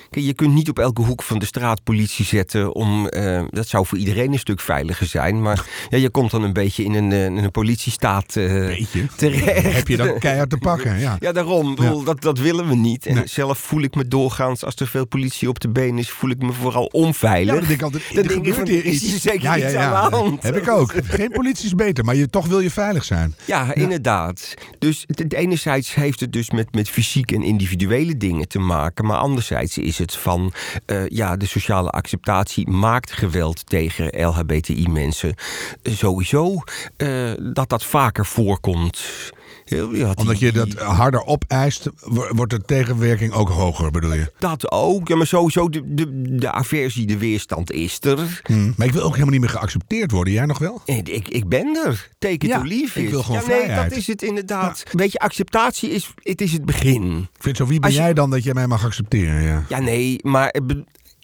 Kijk, 0.09 0.25
je 0.25 0.33
kunt 0.33 0.53
niet 0.53 0.69
op 0.69 0.79
elke 0.79 1.01
hoek 1.01 1.23
van 1.23 1.39
de 1.39 1.45
straat 1.45 1.83
politie 1.83 2.25
zetten. 2.25 2.75
Om, 2.75 3.07
uh, 3.09 3.41
dat 3.49 3.67
zou 3.67 3.85
voor 3.85 3.97
iedereen 3.97 4.31
een 4.31 4.39
stuk 4.39 4.59
veiliger 4.59 5.05
zijn. 5.05 5.41
Maar 5.41 5.65
ja, 5.89 5.97
je 5.97 6.09
komt 6.09 6.31
dan 6.31 6.43
een 6.43 6.53
beetje 6.53 6.83
in 6.83 6.93
een, 6.93 7.11
in 7.11 7.37
een 7.37 7.51
politiestaat 7.51 8.35
uh, 8.35 8.65
beetje. 8.65 9.05
terecht. 9.15 9.73
Heb 9.73 9.87
je 9.87 9.97
dan 9.97 10.19
keihard 10.19 10.49
te 10.49 10.57
pakken. 10.57 10.99
Ja, 10.99 11.17
ja 11.19 11.31
daarom. 11.31 11.77
Ja. 11.81 12.03
Dat, 12.03 12.21
dat 12.21 12.39
willen 12.39 12.67
we 12.67 12.75
niet. 12.75 13.05
En 13.05 13.15
nee. 13.15 13.27
zelf 13.27 13.57
voel 13.57 13.81
ik 13.81 13.95
me 13.95 14.07
doorgaans, 14.07 14.65
als 14.65 14.75
er 14.75 14.87
veel 14.87 15.07
politie 15.07 15.49
op 15.49 15.59
de 15.59 15.69
been 15.69 15.97
is, 15.97 16.09
voel 16.09 16.29
ik 16.29 16.41
me 16.41 16.53
vooral 16.53 16.85
onveilig. 16.85 17.53
Ja, 17.53 17.59
dat 17.59 17.67
denk 17.67 17.79
ik 17.79 17.85
altijd. 17.85 18.03
Dan 18.13 18.27
denk 18.27 18.45
ik 18.45 18.53
van, 18.53 18.67
is 18.67 19.01
hier 19.01 19.19
zeker 19.19 19.41
ja, 19.41 19.55
ja, 19.55 19.65
iets 19.65 19.75
aan 19.75 20.09
de 20.09 20.15
hand. 20.15 20.43
Heb 20.49 20.57
ik 20.57 20.69
ook. 20.69 20.93
Geen 21.03 21.29
politie 21.29 21.65
is 21.65 21.75
beter, 21.75 22.05
maar 22.05 22.15
je, 22.15 22.29
toch 22.29 22.47
wil 22.47 22.59
je 22.59 22.71
veilig 22.71 23.03
zijn. 23.03 23.35
Ja, 23.45 23.73
inderdaad. 23.73 24.53
Dus 24.79 25.03
het, 25.07 25.33
enerzijds 25.33 25.93
heeft 25.93 26.19
het 26.19 26.33
dus 26.33 26.49
met, 26.49 26.75
met 26.75 26.89
fysiek 26.89 27.31
en 27.31 27.43
individuele 27.43 28.17
dingen 28.17 28.47
te 28.47 28.59
maken. 28.59 29.05
Maar 29.05 29.17
anderzijds 29.17 29.77
is 29.77 29.97
van 30.07 30.53
uh, 30.85 31.07
ja, 31.07 31.37
de 31.37 31.47
sociale 31.47 31.89
acceptatie 31.89 32.69
maakt 32.69 33.11
geweld 33.11 33.65
tegen 33.65 34.25
LHBTI-mensen 34.27 35.35
sowieso 35.83 36.61
uh, 36.97 37.31
dat 37.53 37.69
dat 37.69 37.83
vaker 37.83 38.25
voorkomt. 38.25 39.01
Ja, 39.69 40.11
Omdat 40.15 40.39
je 40.39 40.51
dat 40.51 40.73
harder 40.73 41.25
opeist, 41.25 41.89
wordt 42.29 42.51
de 42.51 42.61
tegenwerking 42.61 43.33
ook 43.33 43.49
hoger, 43.49 43.91
bedoel 43.91 44.13
je? 44.13 44.31
Dat 44.39 44.71
ook. 44.71 45.07
Ja, 45.07 45.15
maar 45.15 45.27
sowieso, 45.27 45.69
de, 45.69 45.93
de, 45.93 46.35
de 46.35 46.51
aversie, 46.51 47.05
de 47.05 47.17
weerstand 47.17 47.71
is 47.71 47.97
er. 48.01 48.41
Hmm. 48.43 48.73
Maar 48.77 48.87
ik 48.87 48.93
wil 48.93 49.01
ook 49.03 49.11
helemaal 49.11 49.31
niet 49.31 49.41
meer 49.41 49.49
geaccepteerd 49.49 50.11
worden. 50.11 50.33
Jij 50.33 50.45
nog 50.45 50.57
wel? 50.57 50.81
Ik, 50.85 51.27
ik 51.27 51.47
ben 51.47 51.81
er. 51.85 52.09
Take 52.19 52.33
it 52.33 52.43
ja, 52.43 52.63
ik 52.93 53.09
wil 53.09 53.23
gewoon 53.23 53.41
ja, 53.41 53.47
nee, 53.47 53.57
vrijheid. 53.57 53.89
dat 53.89 53.97
is 53.97 54.07
het 54.07 54.21
inderdaad. 54.21 54.83
Ja. 54.91 54.97
Weet 54.97 55.11
je, 55.11 55.19
acceptatie 55.19 55.89
is, 55.89 56.13
het 56.23 56.41
is 56.41 56.51
het 56.51 56.65
begin. 56.65 57.17
Ik 57.35 57.43
vind 57.43 57.57
zo, 57.57 57.65
wie 57.65 57.79
ben 57.79 57.89
je- 57.91 57.95
jij 57.97 58.13
dan 58.13 58.29
dat 58.29 58.43
jij 58.43 58.53
mij 58.53 58.67
mag 58.67 58.85
accepteren? 58.85 59.41
Ja. 59.41 59.63
Ja, 59.69 59.79
nee, 59.79 60.19
maar 60.21 60.55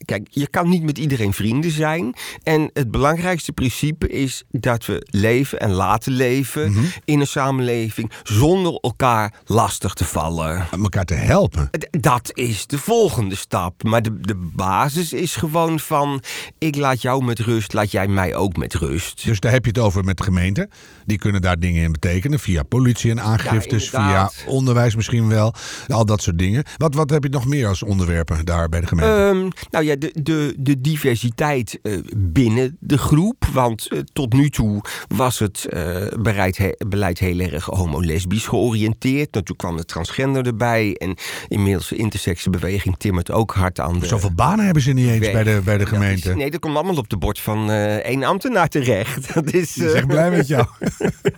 kijk, 0.05 0.27
je 0.29 0.47
kan 0.47 0.69
niet 0.69 0.83
met 0.83 0.97
iedereen 0.97 1.33
vrienden 1.33 1.71
zijn. 1.71 2.13
En 2.43 2.69
het 2.73 2.91
belangrijkste 2.91 3.51
principe 3.51 4.07
is 4.09 4.43
dat 4.51 4.85
we 4.85 5.07
leven 5.09 5.59
en 5.59 5.71
laten 5.71 6.11
leven 6.11 6.71
Mhm. 6.71 6.83
in 7.05 7.19
een 7.19 7.27
samenleving 7.27 8.11
zonder 8.23 8.73
elkaar 8.73 9.33
lastig 9.45 9.93
te 9.93 10.05
vallen. 10.05 10.67
Om 10.73 10.83
elkaar 10.83 11.05
te 11.05 11.13
helpen. 11.13 11.69
Dat 11.91 12.31
is 12.33 12.67
de 12.67 12.77
volgende 12.77 13.35
stap. 13.35 13.83
Maar 13.83 14.01
de, 14.01 14.19
de 14.21 14.35
basis 14.35 15.13
is 15.13 15.35
gewoon 15.35 15.79
van: 15.79 16.21
ik 16.57 16.75
laat 16.75 17.01
jou 17.01 17.23
met 17.23 17.39
rust, 17.39 17.73
laat 17.73 17.91
jij 17.91 18.07
mij 18.07 18.35
ook 18.35 18.57
met 18.57 18.73
rust. 18.73 19.25
Dus 19.25 19.39
daar 19.39 19.51
heb 19.51 19.63
je 19.65 19.69
het 19.69 19.79
over 19.79 20.03
met 20.03 20.21
gemeenten. 20.23 20.69
Die 21.05 21.17
kunnen 21.17 21.41
daar 21.41 21.59
dingen 21.59 21.83
in 21.83 21.91
betekenen. 21.91 22.39
Via 22.39 22.63
politie 22.63 23.11
en 23.11 23.21
aangiftes, 23.21 23.89
via 23.89 24.31
onderwijs 24.45 24.95
misschien 24.95 25.27
wel. 25.27 25.53
Al 25.87 26.05
dat 26.05 26.21
soort 26.21 26.37
dingen. 26.39 26.63
Wat, 26.77 26.95
wat 26.95 27.09
heb 27.09 27.23
je 27.23 27.29
nog 27.29 27.45
meer 27.45 27.67
als 27.67 27.83
onderwerpen 27.83 28.45
daar 28.45 28.69
bij 28.69 28.81
de 28.81 28.87
gemeente? 28.87 29.13
Ehm, 29.15 29.49
nou 29.71 29.84
ja, 29.85 29.95
de, 29.95 30.15
de, 30.23 30.53
de 30.57 30.81
diversiteit 30.81 31.79
eh, 31.81 31.97
binnen 32.17 32.77
de 32.79 32.97
groep. 32.97 33.45
Want 33.53 33.87
eh, 33.87 33.99
tot 34.13 34.33
nu 34.33 34.49
toe 34.49 34.81
was 35.07 35.39
het 35.39 35.65
eh, 35.65 36.07
bereid, 36.19 36.57
he- 36.57 36.75
beleid 36.87 37.19
heel 37.19 37.39
erg 37.39 37.65
homo-lesbisch 37.65 38.47
georiënteerd. 38.47 39.31
Toen 39.45 39.55
kwam 39.55 39.77
de 39.77 39.85
transgender 39.85 40.45
erbij. 40.45 40.95
En 40.95 41.15
inmiddels 41.47 41.87
de 41.87 41.95
intersexe 41.95 42.49
beweging 42.49 42.95
timmert 42.97 43.31
ook 43.31 43.53
hard 43.53 43.79
aan 43.79 43.99
de... 43.99 44.05
Zoveel 44.07 44.33
banen 44.33 44.65
hebben 44.65 44.83
ze 44.83 44.91
niet 44.91 45.07
eens 45.09 45.19
weg. 45.19 45.31
bij 45.31 45.43
de, 45.43 45.61
bij 45.63 45.77
de 45.77 45.83
Dat 45.83 45.93
gemeente. 45.93 46.29
is- 46.29 46.35
nee, 46.35 46.51
dat 46.51 46.59
komt 46.59 46.75
allemaal 46.75 46.97
op 46.97 47.09
de 47.09 47.17
bord 47.17 47.39
van 47.39 47.71
één 47.71 48.23
ambtenaar 48.23 48.67
terecht. 48.67 49.13
Dat 49.33 49.53
is, 49.53 49.77
eh, 49.77 49.95
echt 49.95 50.07
blij 50.07 50.29
met 50.31 50.47
jou. 50.47 50.67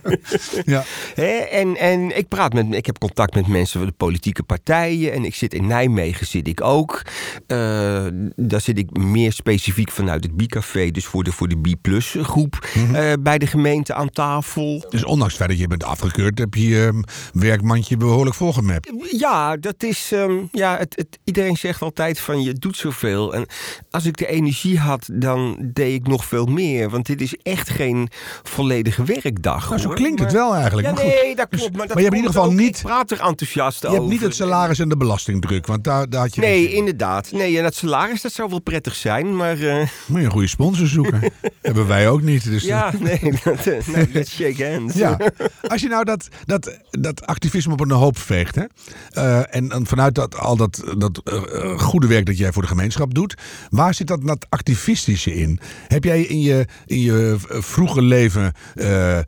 ja. 0.64 0.84
Hè, 1.14 1.26
en, 1.36 1.76
en 1.76 2.16
ik 2.18 2.28
praat 2.28 2.52
met, 2.52 2.66
ik 2.74 2.86
heb 2.86 2.98
contact 2.98 3.34
met 3.34 3.46
mensen 3.46 3.78
van 3.78 3.88
de 3.88 3.94
politieke 3.96 4.42
partijen. 4.42 5.12
En 5.12 5.24
ik 5.24 5.34
zit 5.34 5.54
in 5.54 5.66
Nijmegen 5.66 6.26
zit 6.26 6.48
ik 6.48 6.60
ook. 6.62 7.02
Eh, 7.46 8.06
daar 8.40 8.60
zit 8.60 8.78
ik 8.78 8.96
meer 8.96 9.32
specifiek 9.32 9.90
vanuit 9.90 10.24
het 10.24 10.36
B-café, 10.36 10.90
dus 10.90 11.04
voor 11.04 11.24
de, 11.24 11.32
voor 11.32 11.48
de 11.48 11.56
B-plus 11.60 12.16
groep, 12.22 12.66
Mhm. 12.74 12.94
eh, 12.94 13.12
bij 13.20 13.38
de 13.38 13.46
gemeente 13.46 13.94
aan 13.94 14.10
tafel. 14.10 14.86
Dus 14.90 15.04
ondanks 15.04 15.32
het 15.32 15.36
feit 15.42 15.50
dat 15.50 15.58
je 15.58 15.66
bent 15.66 15.84
afgekeurd, 15.84 16.38
heb 16.38 16.54
je 16.54 16.68
je 16.68 16.86
ehm, 16.86 17.02
werkmandje 17.32 17.96
behoorlijk 17.96 18.36
volgemapt. 18.36 18.92
Ja, 19.10 19.56
dat 19.56 19.82
is. 19.82 20.12
ehm, 20.12 20.32
ja, 20.52 20.76
het, 20.78 20.92
het, 20.96 21.18
iedereen 21.24 21.56
zegt 21.56 21.82
altijd 21.82 22.20
van 22.20 22.42
je 22.42 22.52
doet 22.52 22.76
zoveel. 22.76 23.34
En 23.34 23.46
als 23.90 24.04
ik 24.04 24.16
de 24.16 24.26
energie 24.26 24.78
had, 24.78 25.08
dan 25.12 25.56
deed 25.72 25.94
ik 25.94 26.06
nog 26.06 26.24
veel 26.24 26.46
meer. 26.46 26.90
Want 26.90 27.06
dit 27.06 27.20
is 27.20 27.34
echt 27.42 27.70
geen 27.70 28.08
volledige 28.42 29.04
werkdag. 29.04 29.68
Nou, 29.68 29.80
zo 29.80 29.86
hoor. 29.86 29.96
klinkt 29.96 30.20
het 30.20 30.32
wel 30.32 30.54
eigenlijk. 30.54 30.86
Ja, 30.86 30.92
maar 30.94 31.04
nee, 31.04 31.36
dat 31.36 31.50
Dus- 31.50 31.60
klopt. 31.60 31.76
Maar, 31.76 31.86
dat 31.86 31.94
maar 31.96 32.04
je 32.04 32.08
hebt 32.10 32.20
in 32.20 32.26
ieder 32.26 32.40
geval 32.40 32.52
niet, 32.56 32.76
Ik 32.76 32.82
praat 32.82 33.10
er 33.10 33.20
enthousiast 33.20 33.80
je 33.82 33.86
over. 33.88 33.98
hebt 34.00 34.10
niet 34.12 34.20
het 34.22 34.34
salaris 34.34 34.78
en 34.78 34.88
de 34.88 34.96
belastingdruk. 34.96 35.66
Want 35.66 35.84
daar, 35.84 36.08
daar 36.08 36.20
had 36.20 36.34
je 36.34 36.40
Nee, 36.40 36.72
inderdaad. 36.72 37.32
Nee, 37.32 37.56
en 37.56 37.62
dat 37.62 37.74
salaris 37.74 38.20
dat 38.28 38.36
zou 38.36 38.48
wel 38.50 38.58
prettig 38.60 38.94
zijn, 38.94 39.36
maar... 39.36 39.58
eh, 39.60 39.88
Moet 40.06 40.18
je 40.20 40.24
een 40.24 40.30
goede 40.30 40.46
sponsor 40.46 40.86
zoeken. 40.86 41.20
hebben 41.62 41.86
wij 41.86 42.08
ook 42.08 42.22
niet. 42.22 42.44
Dus 42.44 42.62
ja, 42.62 42.92
nee, 42.98 43.20
dat, 43.44 43.66
eh, 43.66 43.86
nou, 43.86 44.06
let's 44.12 44.30
shake 44.34 44.70
hands. 44.72 44.94
Ja, 44.94 45.18
als 45.68 45.80
je 45.80 45.88
nou 45.88 46.04
dat, 46.04 46.28
dat, 46.44 46.78
dat 46.90 47.26
activisme 47.26 47.72
op 47.72 47.80
een 47.80 47.90
hoop 47.90 48.18
veegt, 48.18 48.54
hè? 48.54 48.64
eh, 49.10 49.54
en, 49.56 49.70
en 49.70 49.86
vanuit 49.86 50.14
dat, 50.14 50.38
al 50.38 50.56
dat, 50.56 50.82
dat 50.98 51.20
eh, 51.24 51.36
eh, 51.36 51.78
goede 51.78 52.06
werk 52.06 52.26
dat 52.26 52.38
jij 52.38 52.52
voor 52.52 52.62
de 52.62 52.68
gemeenschap 52.68 53.14
doet, 53.14 53.34
waar 53.70 53.94
zit 53.94 54.06
dat, 54.06 54.26
dat 54.26 54.46
activistische 54.48 55.34
in? 55.34 55.60
Heb 55.88 56.04
jij 56.04 56.20
in 56.22 56.40
je, 56.40 56.66
in 56.86 57.00
je 57.00 57.36
eh, 57.50 57.60
vroege 57.60 58.02
leven 58.02 58.52
eh, 58.74 59.18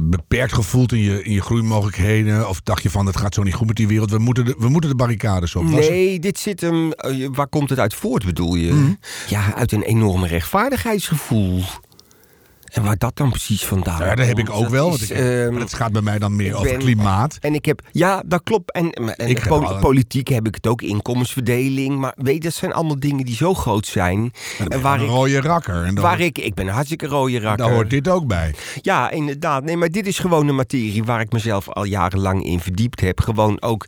beperkt 0.00 0.52
gevoeld 0.52 0.92
in 0.92 0.98
je, 0.98 1.22
in 1.22 1.32
je 1.32 1.40
groeimogelijkheden? 1.42 2.48
Of 2.48 2.60
dacht 2.60 2.82
je 2.82 2.90
van, 2.90 3.06
het 3.06 3.16
gaat 3.16 3.34
zo 3.34 3.42
niet 3.42 3.54
goed 3.54 3.66
met 3.66 3.76
die 3.76 3.88
wereld, 3.88 4.10
we 4.10 4.18
moeten 4.18 4.44
de, 4.44 4.54
we 4.58 4.68
moeten 4.68 4.90
de 4.90 4.96
barricades 4.96 5.56
op? 5.56 5.64
Nee, 5.64 6.18
dit 6.20 6.38
zit 6.38 6.60
hem... 6.60 6.92
eh, 6.92 7.28
waar 7.32 7.48
komt 7.48 7.70
het 7.70 7.78
uit 7.78 7.94
voort, 7.94 8.24
bedoel 8.24 8.54
je? 8.54 8.72
Mhm. 8.72 8.92
Ja, 9.28 9.54
uit 9.54 9.72
een 9.72 9.82
enorme 9.82 10.26
rechtvaardigheidsgevoel. 10.26 11.62
En 12.72 12.82
waar 12.82 12.96
dat 12.96 13.16
dan 13.16 13.30
precies 13.30 13.64
vandaan 13.64 14.04
Ja, 14.04 14.14
dat 14.14 14.26
heb 14.26 14.38
ik 14.38 14.44
komt, 14.44 14.64
ook 14.64 14.68
wel. 14.68 14.88
Want 14.88 15.00
is, 15.00 15.10
ik, 15.10 15.16
ehm, 15.16 15.52
maar 15.52 15.60
het 15.60 15.74
gaat 15.74 15.92
bij 15.92 16.02
mij 16.02 16.18
dan 16.18 16.36
meer 16.36 16.54
over 16.54 16.76
klimaat. 16.76 17.36
En 17.40 17.54
ik 17.54 17.64
heb, 17.64 17.80
ja, 17.92 18.22
dat 18.26 18.42
klopt. 18.42 18.72
En, 18.72 18.92
en 18.92 19.28
Ik 19.28 19.38
heb 19.38 19.78
politiek 19.80 20.28
heb 20.28 20.46
ik 20.46 20.54
het 20.54 20.66
ook, 20.66 20.82
inkomensverdeling. 20.82 21.98
Maar 21.98 22.12
weet 22.16 22.34
je, 22.34 22.40
dat 22.40 22.54
zijn 22.54 22.72
allemaal 22.72 23.00
dingen 23.00 23.24
die 23.24 23.34
zo 23.34 23.54
groot 23.54 23.86
zijn. 23.86 24.32
En 24.68 24.80
waar 24.80 24.98
een 24.98 25.04
ik, 25.04 25.10
rode 25.10 25.40
rakker. 25.40 25.84
En 25.84 25.94
waar 25.94 26.20
ik, 26.20 26.38
ik 26.38 26.54
ben 26.54 26.66
een 26.66 26.72
hartstikke 26.72 27.06
rode 27.06 27.40
rakker. 27.40 27.66
daar 27.66 27.74
hoort 27.74 27.90
dit 27.90 28.08
ook 28.08 28.26
bij. 28.26 28.54
Ja, 28.82 29.10
inderdaad. 29.10 29.64
Nee, 29.64 29.76
maar 29.76 29.90
dit 29.90 30.06
is 30.06 30.18
gewoon 30.18 30.48
een 30.48 30.54
materie 30.54 31.04
waar 31.04 31.20
ik 31.20 31.32
mezelf 31.32 31.68
al 31.68 31.84
jarenlang 31.84 32.44
in 32.44 32.60
verdiept 32.60 33.00
heb. 33.00 33.20
Gewoon 33.20 33.62
ook. 33.62 33.86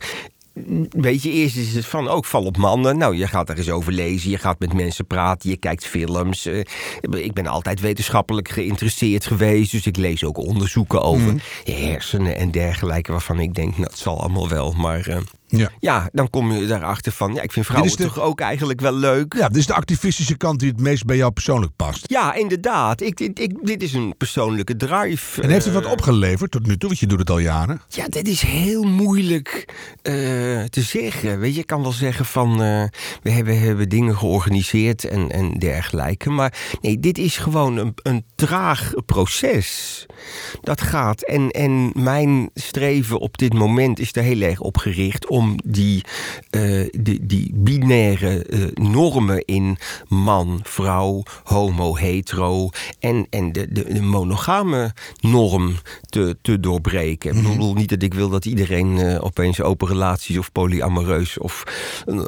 Weet 0.89 1.23
je, 1.23 1.29
eerst 1.31 1.55
is 1.55 1.73
het 1.73 1.85
van 1.85 2.07
ook 2.07 2.25
val 2.25 2.43
op 2.43 2.57
mannen. 2.57 2.97
Nou, 2.97 3.15
je 3.15 3.27
gaat 3.27 3.49
er 3.49 3.57
eens 3.57 3.69
over 3.69 3.93
lezen, 3.93 4.29
je 4.29 4.37
gaat 4.37 4.59
met 4.59 4.73
mensen 4.73 5.05
praten, 5.05 5.49
je 5.49 5.57
kijkt 5.57 5.85
films. 5.85 6.45
Eh, 6.45 6.59
ik 7.01 7.33
ben 7.33 7.47
altijd 7.47 7.79
wetenschappelijk 7.79 8.49
geïnteresseerd 8.49 9.25
geweest, 9.25 9.71
dus 9.71 9.85
ik 9.85 9.97
lees 9.97 10.23
ook 10.23 10.37
onderzoeken 10.37 11.01
over 11.01 11.43
hersenen 11.63 12.35
en 12.35 12.51
dergelijke, 12.51 13.11
waarvan 13.11 13.39
ik 13.39 13.53
denk, 13.53 13.71
nou, 13.71 13.83
het 13.83 13.97
zal 13.97 14.19
allemaal 14.19 14.49
wel. 14.49 14.71
Maar 14.71 15.07
eh, 15.07 15.17
Ja. 15.57 15.69
ja, 15.79 16.09
dan 16.11 16.29
kom 16.29 16.51
je 16.51 16.65
daarachter 16.67 17.11
van, 17.11 17.33
ja, 17.33 17.41
ik 17.41 17.51
vind 17.51 17.65
vrouwen 17.65 17.91
de- 17.97 18.03
toch 18.03 18.19
ook 18.19 18.39
eigenlijk 18.39 18.81
wel 18.81 18.93
leuk. 18.93 19.33
ja, 19.37 19.47
dit 19.47 19.57
is 19.57 19.65
de 19.65 19.73
activistische 19.73 20.37
kant 20.37 20.59
die 20.59 20.69
het 20.69 20.79
meest 20.79 21.05
bij 21.05 21.15
jou 21.17 21.31
persoonlijk 21.31 21.71
past. 21.75 22.03
Ja, 22.09 22.33
inderdaad. 22.33 23.01
Ik, 23.01 23.19
ik, 23.19 23.39
ik- 23.39 23.57
dit 23.61 23.83
is 23.83 23.93
een 23.93 24.13
persoonlijke 24.17 24.75
drive. 24.75 25.41
En 25.41 25.49
heeft 25.49 25.65
het 25.65 25.73
wat 25.73 25.85
Eh, 25.85 25.91
opgeleverd 25.91 26.51
tot 26.51 26.65
nu 26.67 26.77
toe? 26.77 26.87
Want 26.89 26.99
je 27.01 27.07
doet 27.07 27.19
het 27.19 27.29
al 27.29 27.39
jaren. 27.39 27.81
Ja, 27.87 28.07
dit 28.07 28.27
is 28.27 28.41
heel 28.41 28.83
moeilijk 28.83 29.65
eh, 30.01 30.13
te 30.63 30.81
zeggen. 30.81 31.39
Weet 31.39 31.53
je, 31.53 31.59
ik 31.59 31.67
kan 31.67 31.81
wel 31.81 31.91
zeggen 31.91 32.25
van 32.25 32.51
eh, 32.51 32.83
we 33.21 33.29
hebben, 33.31 33.59
hebben 33.59 33.89
dingen 33.89 34.17
georganiseerd 34.17 35.03
en, 35.05 35.29
en 35.31 35.53
dergelijke. 35.59 36.29
Maar 36.29 36.53
nee, 36.81 36.99
dit 36.99 37.17
is 37.17 37.37
gewoon 37.37 37.77
een, 37.77 37.93
een 38.03 38.25
traag 38.35 38.93
proces. 39.05 40.05
Dat 40.61 40.81
gaat. 40.81 41.21
En, 41.25 41.49
en 41.49 41.91
mijn 41.93 42.49
streven 42.53 43.19
op 43.19 43.37
dit 43.37 43.53
moment 43.53 43.99
is 43.99 44.15
er 44.15 44.23
heel 44.23 44.41
erg 44.41 44.59
op 44.59 44.77
gericht 44.77 45.27
om 45.27 45.40
die, 45.65 46.03
eh, 46.49 46.87
die, 46.91 47.25
die 47.25 47.51
binaire 47.53 48.43
eh, 48.43 48.59
normen 48.73 49.45
in 49.45 49.77
man, 50.07 50.59
vrouw, 50.63 51.23
homo, 51.43 51.95
hetero 51.95 52.69
en, 52.99 53.27
en 53.29 53.51
de, 53.51 53.71
de, 53.71 53.93
de 53.93 54.01
monogame 54.01 54.93
norm 55.19 55.75
te, 56.09 56.37
te 56.41 56.59
doorbreken. 56.59 57.35
Ik 57.35 57.43
bedoel 57.43 57.73
niet 57.73 57.89
dat 57.89 58.03
ik 58.03 58.13
wil 58.13 58.29
dat 58.29 58.45
iedereen 58.45 58.97
eh, 58.97 59.23
opeens 59.23 59.61
open 59.61 59.87
relaties 59.87 60.37
of 60.37 60.51
polyamoreus 60.51 61.37
of 61.37 61.63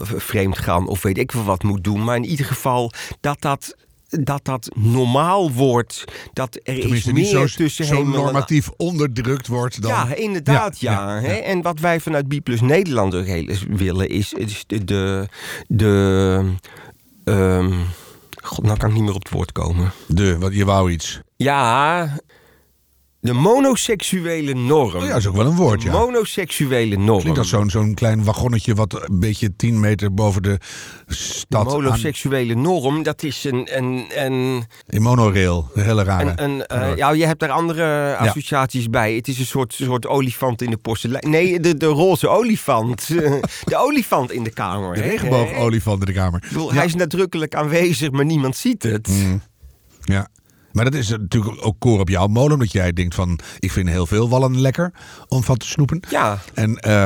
vreemd 0.02 0.58
gaan 0.58 0.88
of 0.88 1.02
weet 1.02 1.18
ik 1.18 1.32
veel 1.32 1.44
wat 1.44 1.64
moet 1.64 1.84
doen. 1.84 2.04
Maar 2.04 2.16
in 2.16 2.26
ieder 2.26 2.46
geval 2.46 2.92
dat 3.20 3.42
dat. 3.42 3.76
Dat 4.22 4.46
dat 4.46 4.70
normaal 4.76 5.52
wordt. 5.52 6.04
Dat 6.34 6.60
er 6.64 6.78
is 6.78 7.04
meer 7.04 7.14
niet 7.14 7.28
zo, 7.28 7.46
tussen 7.46 7.86
zo 7.86 7.96
hemel 7.96 8.14
en 8.14 8.24
normatief 8.24 8.70
onderdrukt 8.78 9.48
wordt 9.48 9.82
dan... 9.82 9.92
ja, 9.92 10.16
inderdaad, 10.16 10.80
ja. 10.80 10.92
Ja, 10.92 11.16
ja, 11.16 11.22
hè. 11.22 11.36
ja. 11.36 11.42
En 11.42 11.62
wat 11.62 11.80
wij 11.80 12.00
vanuit 12.00 12.28
Biplus 12.28 12.62
Nederland 12.62 13.16
ook 13.16 13.26
heel 13.26 13.48
eens 13.48 13.66
willen, 13.70 14.10
is, 14.10 14.34
is 14.34 14.64
de. 14.68 15.28
de, 15.68 16.44
ehm, 17.24 17.74
God, 18.44 18.66
nou 18.66 18.78
kan 18.78 18.90
ik 18.90 18.96
niet 18.96 19.04
meer 19.04 19.14
op 19.14 19.24
het 19.24 19.34
woord 19.34 19.52
komen. 19.52 19.92
De, 20.08 20.38
wat, 20.38 20.54
je 20.54 20.66
wou 20.66 20.92
iets. 20.92 21.22
Ja, 21.36 22.18
de 23.24 23.34
monoseksuele 23.34 24.54
norm. 24.54 24.96
Oh 24.96 25.02
ja, 25.02 25.08
dat 25.08 25.18
is 25.18 25.28
ook 25.28 25.36
wel 25.36 25.46
een 25.46 25.56
woord, 25.56 25.82
de 25.82 25.88
ja. 25.88 25.92
monoseksuele 25.94 26.98
norm. 26.98 27.20
Klinkt 27.20 27.40
als 27.40 27.50
zo'n 27.50 27.70
zo'n 27.70 27.94
klein 27.94 28.24
wagonnetje 28.24 28.76
wat 28.76 29.10
een 29.10 29.20
beetje 29.20 29.56
10 29.56 29.80
meter 29.80 30.14
boven 30.14 30.42
de 30.44 30.58
de 31.08 31.14
stad 31.14 31.68
aan, 31.68 31.74
monoseksuele 31.74 32.56
norm, 32.56 33.04
dat 33.04 33.24
is 33.24 33.44
een. 33.44 33.78
een, 33.78 34.06
een 34.16 34.64
in 34.88 35.02
monorail. 35.02 35.70
Een 35.74 35.84
hele 35.84 36.04
rare. 36.04 36.34
Een, 36.36 36.44
een, 36.44 36.66
eh, 36.66 36.96
ja, 36.96 37.12
je 37.12 37.26
hebt 37.26 37.40
daar 37.40 37.50
andere 37.50 38.16
associaties 38.16 38.90
bij. 38.90 39.14
Het 39.14 39.28
is 39.28 39.40
een 39.40 39.46
soort, 39.46 39.74
soort 39.74 40.08
olifant 40.08 40.62
in 40.62 40.70
de 40.70 40.78
porselein. 40.78 41.30
Nee, 41.30 41.60
de, 41.60 41.78
de 41.78 41.86
roze 41.86 42.28
olifant. 42.28 43.08
de 43.72 43.76
olifant 43.78 44.32
in 44.32 44.44
de 44.44 44.52
kamer. 44.52 44.96
de 44.96 45.02
regenboogolifant 45.02 46.00
in 46.00 46.06
de 46.06 46.14
kamer. 46.14 46.44
Ik 46.44 46.50
bedoel, 46.50 46.70
Ja. 46.70 46.76
Hij 46.76 46.86
is 46.86 46.96
nadrukkelijk 46.96 47.56
aanwezig, 47.56 48.12
maar 48.12 48.26
niemand 48.26 48.56
ziet 48.56 48.84
het. 48.84 49.10
Ja. 50.02 50.28
Maar 50.74 50.84
dat 50.86 50.94
is 50.94 51.10
natuurlijk 51.10 51.66
ook 51.66 51.80
koor 51.80 52.00
op 52.00 52.10
jouw 52.10 52.28
molen. 52.28 52.54
Omdat 52.54 52.72
jij 52.72 52.94
denkt 52.94 53.16
van, 53.16 53.40
ik 53.60 53.72
vind 53.72 53.90
heel 53.90 54.08
veel 54.08 54.30
wallen 54.30 54.62
lekker 54.62 54.92
om 55.28 55.44
van 55.44 55.58
te 55.58 55.68
snoepen. 55.68 56.00
Ja. 56.10 56.40
En 56.54 56.78
eh, 56.78 57.06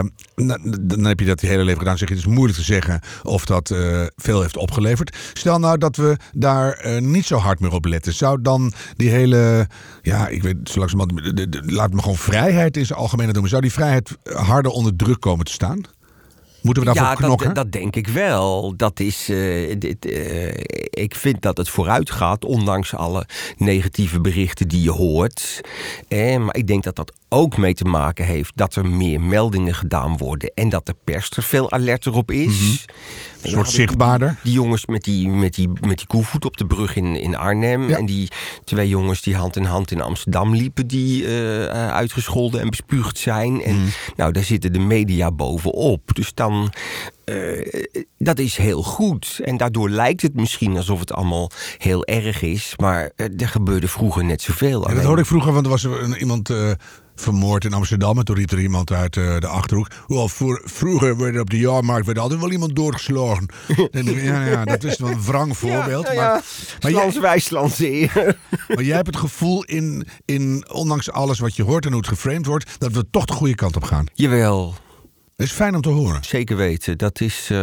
dan 0.81 1.05
heb 1.05 1.19
je 1.19 1.25
dat 1.25 1.41
je 1.41 1.47
hele 1.47 1.63
leven 1.63 1.79
gedaan. 1.79 1.97
Zeg 1.97 2.07
je, 2.07 2.15
het 2.15 2.23
is 2.23 2.31
moeilijk 2.31 2.57
te 2.57 2.63
zeggen 2.63 3.01
of 3.23 3.45
dat 3.45 3.71
eh, 3.71 4.05
veel 4.15 4.41
heeft 4.41 4.57
opgeleverd. 4.57 5.17
Stel 5.33 5.59
nou 5.59 5.77
dat 5.77 5.95
we 5.95 6.17
daar 6.33 6.71
eh, 6.71 7.01
niet 7.01 7.25
zo 7.25 7.37
hard 7.37 7.59
meer 7.59 7.71
op 7.71 7.85
letten. 7.85 8.13
Zou 8.13 8.41
dan 8.41 8.73
die 8.95 9.09
hele, 9.09 9.67
ja, 10.01 10.27
ik 10.27 10.43
weet 10.43 10.55
zo 10.63 10.79
langzamerhand, 10.79 11.71
laat 11.71 11.93
me 11.93 12.01
gewoon 12.01 12.17
vrijheid 12.17 12.77
in 12.77 12.85
zijn 12.85 12.99
algemene 12.99 13.31
noemen. 13.31 13.49
Zou 13.49 13.61
die 13.61 13.71
vrijheid 13.71 14.17
harder 14.23 14.71
onder 14.71 14.95
druk 14.95 15.19
komen 15.19 15.45
te 15.45 15.51
staan? 15.51 15.81
Moeten 16.67 16.85
we 16.85 16.93
daarvoor 16.93 17.21
Ja, 17.21 17.27
knokken? 17.27 17.53
dat, 17.53 17.55
dat 17.55 17.71
denk 17.71 17.95
ik 17.95 18.07
wel. 18.07 18.73
Dat 18.77 18.99
is, 18.99 19.29
eh, 19.29 19.75
dit, 19.79 20.05
eh, 20.05 20.47
ik 20.89 21.15
vind 21.15 21.41
dat 21.41 21.57
het 21.57 21.69
vooruit 21.69 22.11
gaat, 22.11 22.45
ondanks 22.45 22.93
alle 22.95 23.25
negatieve 23.57 24.21
berichten 24.21 24.67
die 24.67 24.81
je 24.81 24.91
hoort. 24.91 25.61
Eh, 26.07 26.37
maar 26.37 26.55
ik 26.55 26.67
denk 26.67 26.83
dat 26.83 26.95
dat 26.95 27.13
ook 27.29 27.57
mee 27.57 27.73
te 27.73 27.83
maken 27.85 28.25
heeft 28.25 28.51
dat 28.55 28.75
er 28.75 28.85
meer 28.85 29.21
meldingen 29.21 29.75
gedaan 29.75 30.17
worden 30.17 30.51
en 30.53 30.69
dat 30.69 30.85
de 30.85 30.95
pers 31.03 31.29
er 31.29 31.43
veel 31.43 31.71
alerter 31.71 32.13
op 32.13 32.31
is. 32.31 32.85
Een 33.47 33.53
soort 33.53 33.69
zichtbaarder. 33.69 34.35
Die 34.43 34.53
jongens 34.53 34.85
met 34.85 35.03
die, 35.03 35.29
met 35.29 35.53
die, 35.55 35.69
met 35.87 35.97
die 35.97 36.07
koevoet 36.07 36.45
op 36.45 36.57
de 36.57 36.65
brug 36.65 36.95
in, 36.95 37.15
in 37.15 37.35
Arnhem. 37.35 37.89
Ja. 37.89 37.97
En 37.97 38.05
die 38.05 38.27
twee 38.63 38.87
jongens 38.87 39.21
die 39.21 39.35
hand 39.35 39.55
in 39.55 39.63
hand 39.63 39.91
in 39.91 40.01
Amsterdam 40.01 40.55
liepen. 40.55 40.87
Die 40.87 41.25
eh, 41.25 41.65
eh, 41.65 41.91
uitgescholden 41.91 42.61
en 42.61 42.69
bespuugd 42.69 43.17
zijn. 43.17 43.61
En 43.63 43.75
Mm. 43.77 43.87
nou, 44.15 44.31
daar 44.31 44.43
zitten 44.43 44.73
de 44.73 44.79
media 44.79 45.31
bovenop. 45.31 46.15
Dus 46.15 46.33
dan... 46.33 46.73
eh, 47.23 47.83
dat 48.17 48.39
is 48.39 48.57
heel 48.57 48.83
goed. 48.83 49.39
En 49.43 49.57
daardoor 49.57 49.89
lijkt 49.89 50.21
het 50.21 50.33
misschien 50.33 50.77
alsof 50.77 50.99
het 50.99 51.13
allemaal 51.13 51.51
heel 51.77 52.05
erg 52.05 52.41
is. 52.41 52.73
Maar 52.77 53.11
er 53.15 53.47
gebeurde 53.47 53.87
vroeger 53.87 54.23
net 54.25 54.41
zoveel. 54.41 54.87
Ja, 54.89 54.95
dat 54.95 55.03
hoorde 55.03 55.21
ik 55.21 55.27
vroeger, 55.27 55.53
want 55.53 55.65
er 55.65 55.71
was 55.71 55.83
er 55.83 56.03
een, 56.03 56.15
iemand 56.17 56.49
vermoord 57.21 57.65
in 57.65 57.73
Amsterdam. 57.73 58.17
En 58.17 58.25
toen 58.25 58.35
riep 58.35 58.51
er 58.51 58.59
iemand 58.59 58.91
uit 58.91 59.17
eh, 59.17 59.37
de 59.39 59.47
Achterhoek. 59.47 59.87
Wel, 60.07 60.29
voor, 60.29 60.61
vroeger 60.65 61.17
werd 61.17 61.39
op 61.39 61.49
de 61.49 61.59
jaarmarkt 61.59 62.05
werd 62.05 62.19
altijd 62.19 62.39
wel 62.39 62.51
iemand 62.51 62.75
doorgeslagen. 62.75 63.45
En, 63.91 64.05
ja, 64.23 64.45
ja, 64.45 64.65
dat 64.65 64.83
is 64.83 64.97
wel 64.97 65.09
een 65.09 65.23
wrang 65.23 65.57
voorbeeld. 65.57 66.07
Ja, 66.07 66.13
maar, 66.13 66.25
ja, 66.91 67.05
maar, 67.21 67.39
jij, 67.39 67.69
zeer. 67.69 68.37
maar 68.75 68.83
jij 68.83 68.95
hebt 68.95 69.07
het 69.07 69.15
gevoel, 69.15 69.63
in, 69.63 70.07
in, 70.25 70.65
ondanks 70.71 71.11
alles 71.11 71.39
wat 71.39 71.55
je 71.55 71.63
hoort 71.63 71.85
en 71.85 71.91
hoe 71.91 71.99
het 71.99 72.09
geframed 72.09 72.45
wordt... 72.45 72.79
dat 72.79 72.91
we 72.91 73.09
toch 73.11 73.25
de 73.25 73.33
goede 73.33 73.55
kant 73.55 73.75
op 73.75 73.83
gaan. 73.83 74.05
Jawel, 74.13 74.75
Dat 75.37 75.47
is 75.47 75.53
fijn 75.53 75.75
om 75.75 75.81
te 75.81 75.89
horen. 75.89 76.23
Zeker 76.23 76.55
weten. 76.57 76.97
Dat 76.97 77.21
is. 77.21 77.47
eh, 77.51 77.57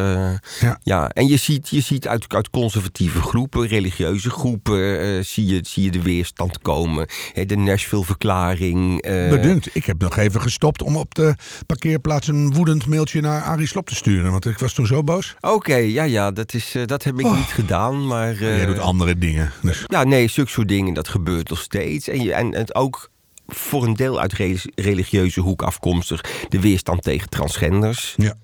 Ja. 0.60 0.78
ja. 0.82 1.08
En 1.08 1.26
je 1.26 1.36
ziet, 1.36 1.68
je 1.68 1.80
ziet 1.80 2.08
uit, 2.08 2.34
uit 2.34 2.50
conservatieve 2.50 3.20
groepen, 3.20 3.66
religieuze 3.66 4.30
groepen, 4.30 5.00
eh, 5.00 5.22
zie, 5.24 5.46
je, 5.46 5.60
zie 5.66 5.84
je 5.84 5.90
de 5.90 6.02
weerstand 6.02 6.58
komen. 6.62 7.06
Hè, 7.32 7.44
de 7.46 7.56
Nashville-verklaring. 7.56 9.02
Bedunkt. 9.30 9.68
Ik 9.72 9.84
heb 9.84 10.00
nog 10.00 10.16
even 10.16 10.40
gestopt 10.40 10.82
om 10.82 10.96
op 10.96 11.14
de 11.14 11.34
parkeerplaats 11.66 12.28
een 12.28 12.52
woedend 12.54 12.86
mailtje 12.86 13.20
naar 13.20 13.42
Arie 13.42 13.66
Slop 13.66 13.88
te 13.88 13.94
sturen. 13.94 14.30
Want 14.30 14.46
ik 14.46 14.58
was 14.58 14.72
toen 14.72 14.86
zo 14.86 15.02
boos. 15.04 15.34
Oké, 15.40 15.76
ja, 15.76 16.02
ja, 16.02 16.30
dat, 16.30 16.54
is, 16.54 16.74
dat 16.86 17.04
heb 17.04 17.18
ik 17.18 17.26
Oh. 17.26 17.36
niet 17.36 17.52
gedaan. 17.52 18.06
Maar. 18.06 18.34
Jij 18.34 18.66
doet 18.66 18.78
andere 18.78 19.18
dingen. 19.18 19.52
Dus. 19.62 19.84
ja, 19.86 20.04
nee, 20.04 20.28
zulke 20.28 20.50
soort 20.50 20.68
dingen, 20.68 20.94
dat 20.94 21.08
gebeurt 21.08 21.48
nog 21.48 21.60
steeds. 21.60 22.08
En, 22.08 22.22
je, 22.22 22.32
en 22.34 22.54
het 22.54 22.74
ook 22.74 23.10
voor 23.46 23.84
een 23.84 23.94
deel 23.94 24.20
uit 24.20 24.32
re- 24.32 24.60
religieuze 24.74 25.40
hoek 25.40 25.62
afkomstig. 25.62 26.20
De 26.48 26.60
weerstand 26.60 27.02
tegen 27.02 27.28
transgenders. 27.28 28.14
Ja. 28.16 28.34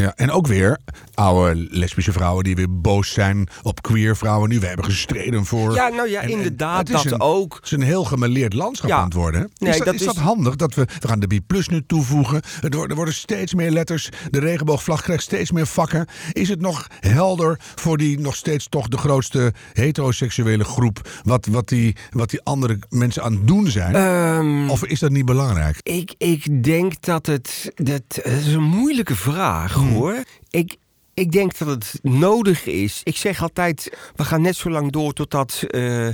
Ja, 0.00 0.12
en 0.16 0.30
ook 0.30 0.46
weer 0.46 0.78
oude 1.14 1.66
lesbische 1.70 2.12
vrouwen 2.12 2.44
die 2.44 2.54
weer 2.56 2.80
boos 2.80 3.12
zijn 3.12 3.48
op 3.62 3.82
queer 3.82 4.16
vrouwen. 4.16 4.48
Nu, 4.48 4.58
we 4.60 4.66
hebben 4.66 4.84
gestreden 4.84 5.44
voor... 5.46 5.74
Ja, 5.74 5.88
nou 5.88 6.08
ja, 6.10 6.20
En- 6.20 6.28
en 6.28 6.34
inderdaad, 6.36 6.88
is 6.88 7.02
dat 7.02 7.12
een- 7.12 7.20
ook. 7.20 7.54
Het 7.54 7.64
is 7.64 7.70
een 7.70 7.82
heel 7.82 8.04
gemeleerd 8.04 8.52
landschap 8.54 8.90
Ja. 8.90 8.96
aan 8.96 9.04
het 9.04 9.12
worden. 9.12 9.50
Nee, 9.58 9.70
is 9.70 9.76
dat, 9.76 9.86
dat 9.86 9.94
is 9.94 10.00
is- 10.00 10.06
dat 10.06 10.16
handig? 10.16 10.56
Dat 10.56 10.74
we, 10.74 10.86
we 11.00 11.08
gaan 11.08 11.20
de 11.20 11.26
B 11.26 11.46
Plus 11.46 11.68
nu 11.68 11.82
toevoegen. 11.86 12.42
Het 12.60 12.74
er 12.74 12.94
worden 12.94 13.14
steeds 13.14 13.54
meer 13.54 13.70
letters. 13.70 14.08
De 14.30 14.38
regenboogvlag 14.40 15.02
krijgt 15.02 15.22
steeds 15.22 15.50
meer 15.52 15.66
vakken. 15.66 16.06
Is 16.32 16.48
het 16.48 16.60
nog 16.60 16.86
helder 17.00 17.58
voor 17.74 17.96
die 17.98 18.20
nog 18.20 18.36
steeds 18.36 18.68
toch 18.68 18.88
de 18.88 18.96
grootste 18.98 19.52
heteroseksuele 19.72 20.64
groep... 20.64 21.08
wat, 21.22 21.46
wat, 21.46 21.68
die, 21.68 21.96
wat 22.10 22.30
die 22.30 22.40
andere 22.42 22.78
mensen 22.88 23.22
aan 23.22 23.32
het 23.32 23.46
doen 23.46 23.66
zijn? 23.70 23.94
Ehm, 23.94 24.70
of 24.70 24.84
is 24.84 25.00
dat 25.00 25.10
niet 25.10 25.24
belangrijk? 25.24 25.78
Ik, 25.82 26.14
ik 26.18 26.64
denk 26.64 27.02
dat 27.02 27.26
het. 27.26 27.72
Dat, 27.74 28.02
dat 28.08 28.24
is 28.26 28.52
een 28.52 28.62
moeilijke 28.62 29.16
vraag. 29.16 29.74
Hoor. 29.92 30.22
Ik, 30.50 30.76
ik 31.20 31.32
denk 31.32 31.58
dat 31.58 31.68
het 31.68 31.98
nodig 32.02 32.66
is. 32.66 33.00
Ik 33.04 33.16
zeg 33.16 33.42
altijd, 33.42 33.96
we 34.16 34.24
gaan 34.24 34.42
net 34.42 34.56
zo 34.56 34.70
lang 34.70 34.92
door 34.92 35.12
totdat 35.12 35.64
uh, 35.68 36.08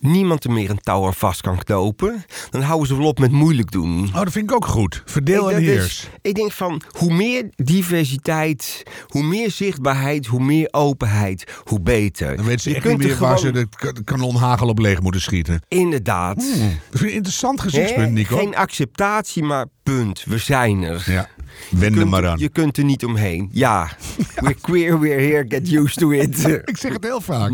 niemand 0.00 0.44
er 0.44 0.50
meer 0.50 0.70
een 0.70 0.80
touw 0.80 1.06
aan 1.06 1.14
vast 1.14 1.40
kan 1.40 1.58
knopen. 1.58 2.24
Dan 2.50 2.62
houden 2.62 2.88
ze 2.88 2.96
wel 2.96 3.06
op 3.06 3.18
met 3.18 3.30
moeilijk 3.30 3.70
doen. 3.70 4.06
Oh, 4.06 4.14
dat 4.14 4.32
vind 4.32 4.50
ik 4.50 4.56
ook 4.56 4.66
goed. 4.66 5.02
Verdeel 5.04 5.52
en 5.52 5.62
heers. 5.62 6.08
ik 6.22 6.34
denk 6.34 6.52
van, 6.52 6.82
hoe 6.88 7.12
meer 7.12 7.50
diversiteit, 7.56 8.82
hoe 9.06 9.22
meer 9.22 9.50
zichtbaarheid, 9.50 10.26
hoe 10.26 10.42
meer 10.42 10.68
openheid, 10.70 11.52
hoe 11.64 11.80
beter. 11.80 12.36
Dan 12.36 12.44
weten 12.44 12.60
ze 12.60 12.74
echt 12.74 12.84
niet 12.84 12.98
meer 12.98 13.18
waar 13.18 13.38
ze 13.38 13.50
de 13.50 13.68
kanonhagel 14.04 14.68
op 14.68 14.78
leeg 14.78 15.00
moeten 15.00 15.20
schieten. 15.20 15.60
Inderdaad. 15.68 16.42
Hmm, 16.42 16.78
dat 16.90 16.94
is 16.94 17.00
een 17.00 17.14
interessant 17.14 17.60
gezichtspunt, 17.60 18.12
Nico. 18.12 18.36
Geen 18.36 18.56
acceptatie, 18.56 19.42
maar 19.42 19.66
punt. 19.94 20.24
We 20.24 20.38
zijn 20.38 20.82
er. 20.82 21.04
Ja. 21.06 21.28
Wend 21.70 21.96
er 21.96 22.08
maar 22.08 22.26
aan. 22.26 22.38
Je 22.38 22.48
kunt 22.48 22.76
er 22.76 22.84
niet 22.84 23.04
omheen. 23.04 23.48
Ja, 23.52 23.90
we're 24.34 24.54
queer, 24.60 25.00
we're 25.00 25.20
here, 25.20 25.44
get 25.48 25.72
used 25.72 25.98
to 25.98 26.10
it. 26.10 26.48
ik 26.64 26.76
zeg 26.76 26.92
het 26.92 27.04
heel 27.04 27.20
vaak. 27.20 27.52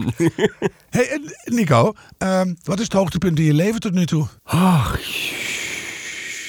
hey, 0.90 1.20
Nico, 1.44 1.92
ehm, 2.18 2.54
wat 2.62 2.78
is 2.78 2.84
het 2.84 2.92
hoogtepunt 2.92 3.38
in 3.38 3.44
je 3.44 3.54
leven 3.54 3.80
tot 3.80 3.92
nu 3.92 4.06
toe? 4.06 4.26
Ach, 4.44 5.00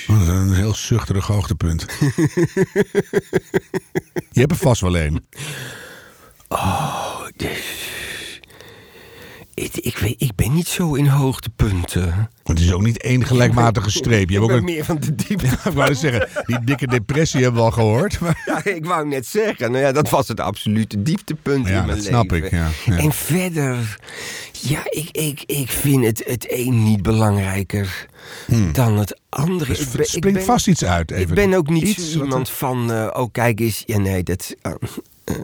een 0.08 0.54
heel 0.54 0.76
zuchterig 0.76 1.28
hoogtepunt. 1.28 1.86
je 4.32 4.39
hebt 4.39 4.52
er 4.52 4.58
vast 4.58 4.82
wel 4.82 4.98
een. 4.98 5.26
Oh, 6.48 7.22
dus 7.36 7.92
ik, 9.54 9.76
ik, 9.76 9.98
weet, 9.98 10.16
ik 10.18 10.36
ben 10.36 10.54
niet 10.54 10.68
zo 10.68 10.94
in 10.94 11.08
hoogtepunten. 11.08 12.30
Het 12.44 12.60
is 12.60 12.72
ook 12.74 12.82
niet 12.82 13.02
één 13.02 13.26
gelijkmatige 13.26 13.92
streep. 13.92 14.30
Je 14.30 14.36
hebt 14.39 14.52
ook 14.52 14.58
een... 14.58 14.63
meer 14.63 14.86
van 14.86 15.00
de 15.00 15.16
diepte. 15.16 15.46
Ja, 15.46 15.52
ik 15.66 15.74
wou 15.74 15.96
zeggen, 15.96 16.30
die 16.46 16.63
dikke 16.63 16.88
depressie 16.88 17.42
hebben 17.42 17.60
we 17.60 17.66
al 17.66 17.72
gehoord. 17.72 18.20
Maar... 18.20 18.42
Ja, 18.46 18.66
ik 18.74 18.86
wou 18.86 19.08
net 19.08 19.26
zeggen. 19.26 19.72
Nou 19.72 19.84
ja, 19.84 19.92
dat 19.92 20.10
was 20.10 20.28
het 20.28 20.39
absolute 20.39 21.02
dieptepunt 21.02 21.68
ja, 21.68 21.80
in 21.80 21.86
mijn 21.86 21.98
dat 21.98 22.06
snap 22.06 22.34
ik, 22.34 22.52
ja, 22.52 22.70
En 22.86 23.12
verder, 23.12 24.00
ja, 24.52 24.82
ik, 24.84 25.10
ik, 25.12 25.44
ik 25.46 25.70
vind 25.70 26.06
het, 26.06 26.24
het 26.26 26.52
een 26.52 26.84
niet 26.84 27.02
belangrijker 27.02 28.08
hmm. 28.46 28.74
dan 28.74 28.98
het 28.98 29.20
andere. 29.30 29.74
Dus 29.74 29.96
ik 29.96 30.04
springt 30.06 30.44
vast 30.44 30.68
iets 30.68 30.86
uit. 30.86 31.12
Even. 31.12 31.28
Ik 31.28 31.34
ben 31.34 31.54
ook 31.54 31.70
niet 31.70 31.84
iets 31.84 32.16
iemand 32.16 32.50
van, 32.50 32.92
uh, 32.92 33.08
oh 33.13 33.32
kijk 33.32 33.60
eens, 33.60 33.84
ja 33.86 33.98
nee, 33.98 34.24
dat... 34.24 34.56
Uh, 34.62 34.74
eh, 34.74 34.89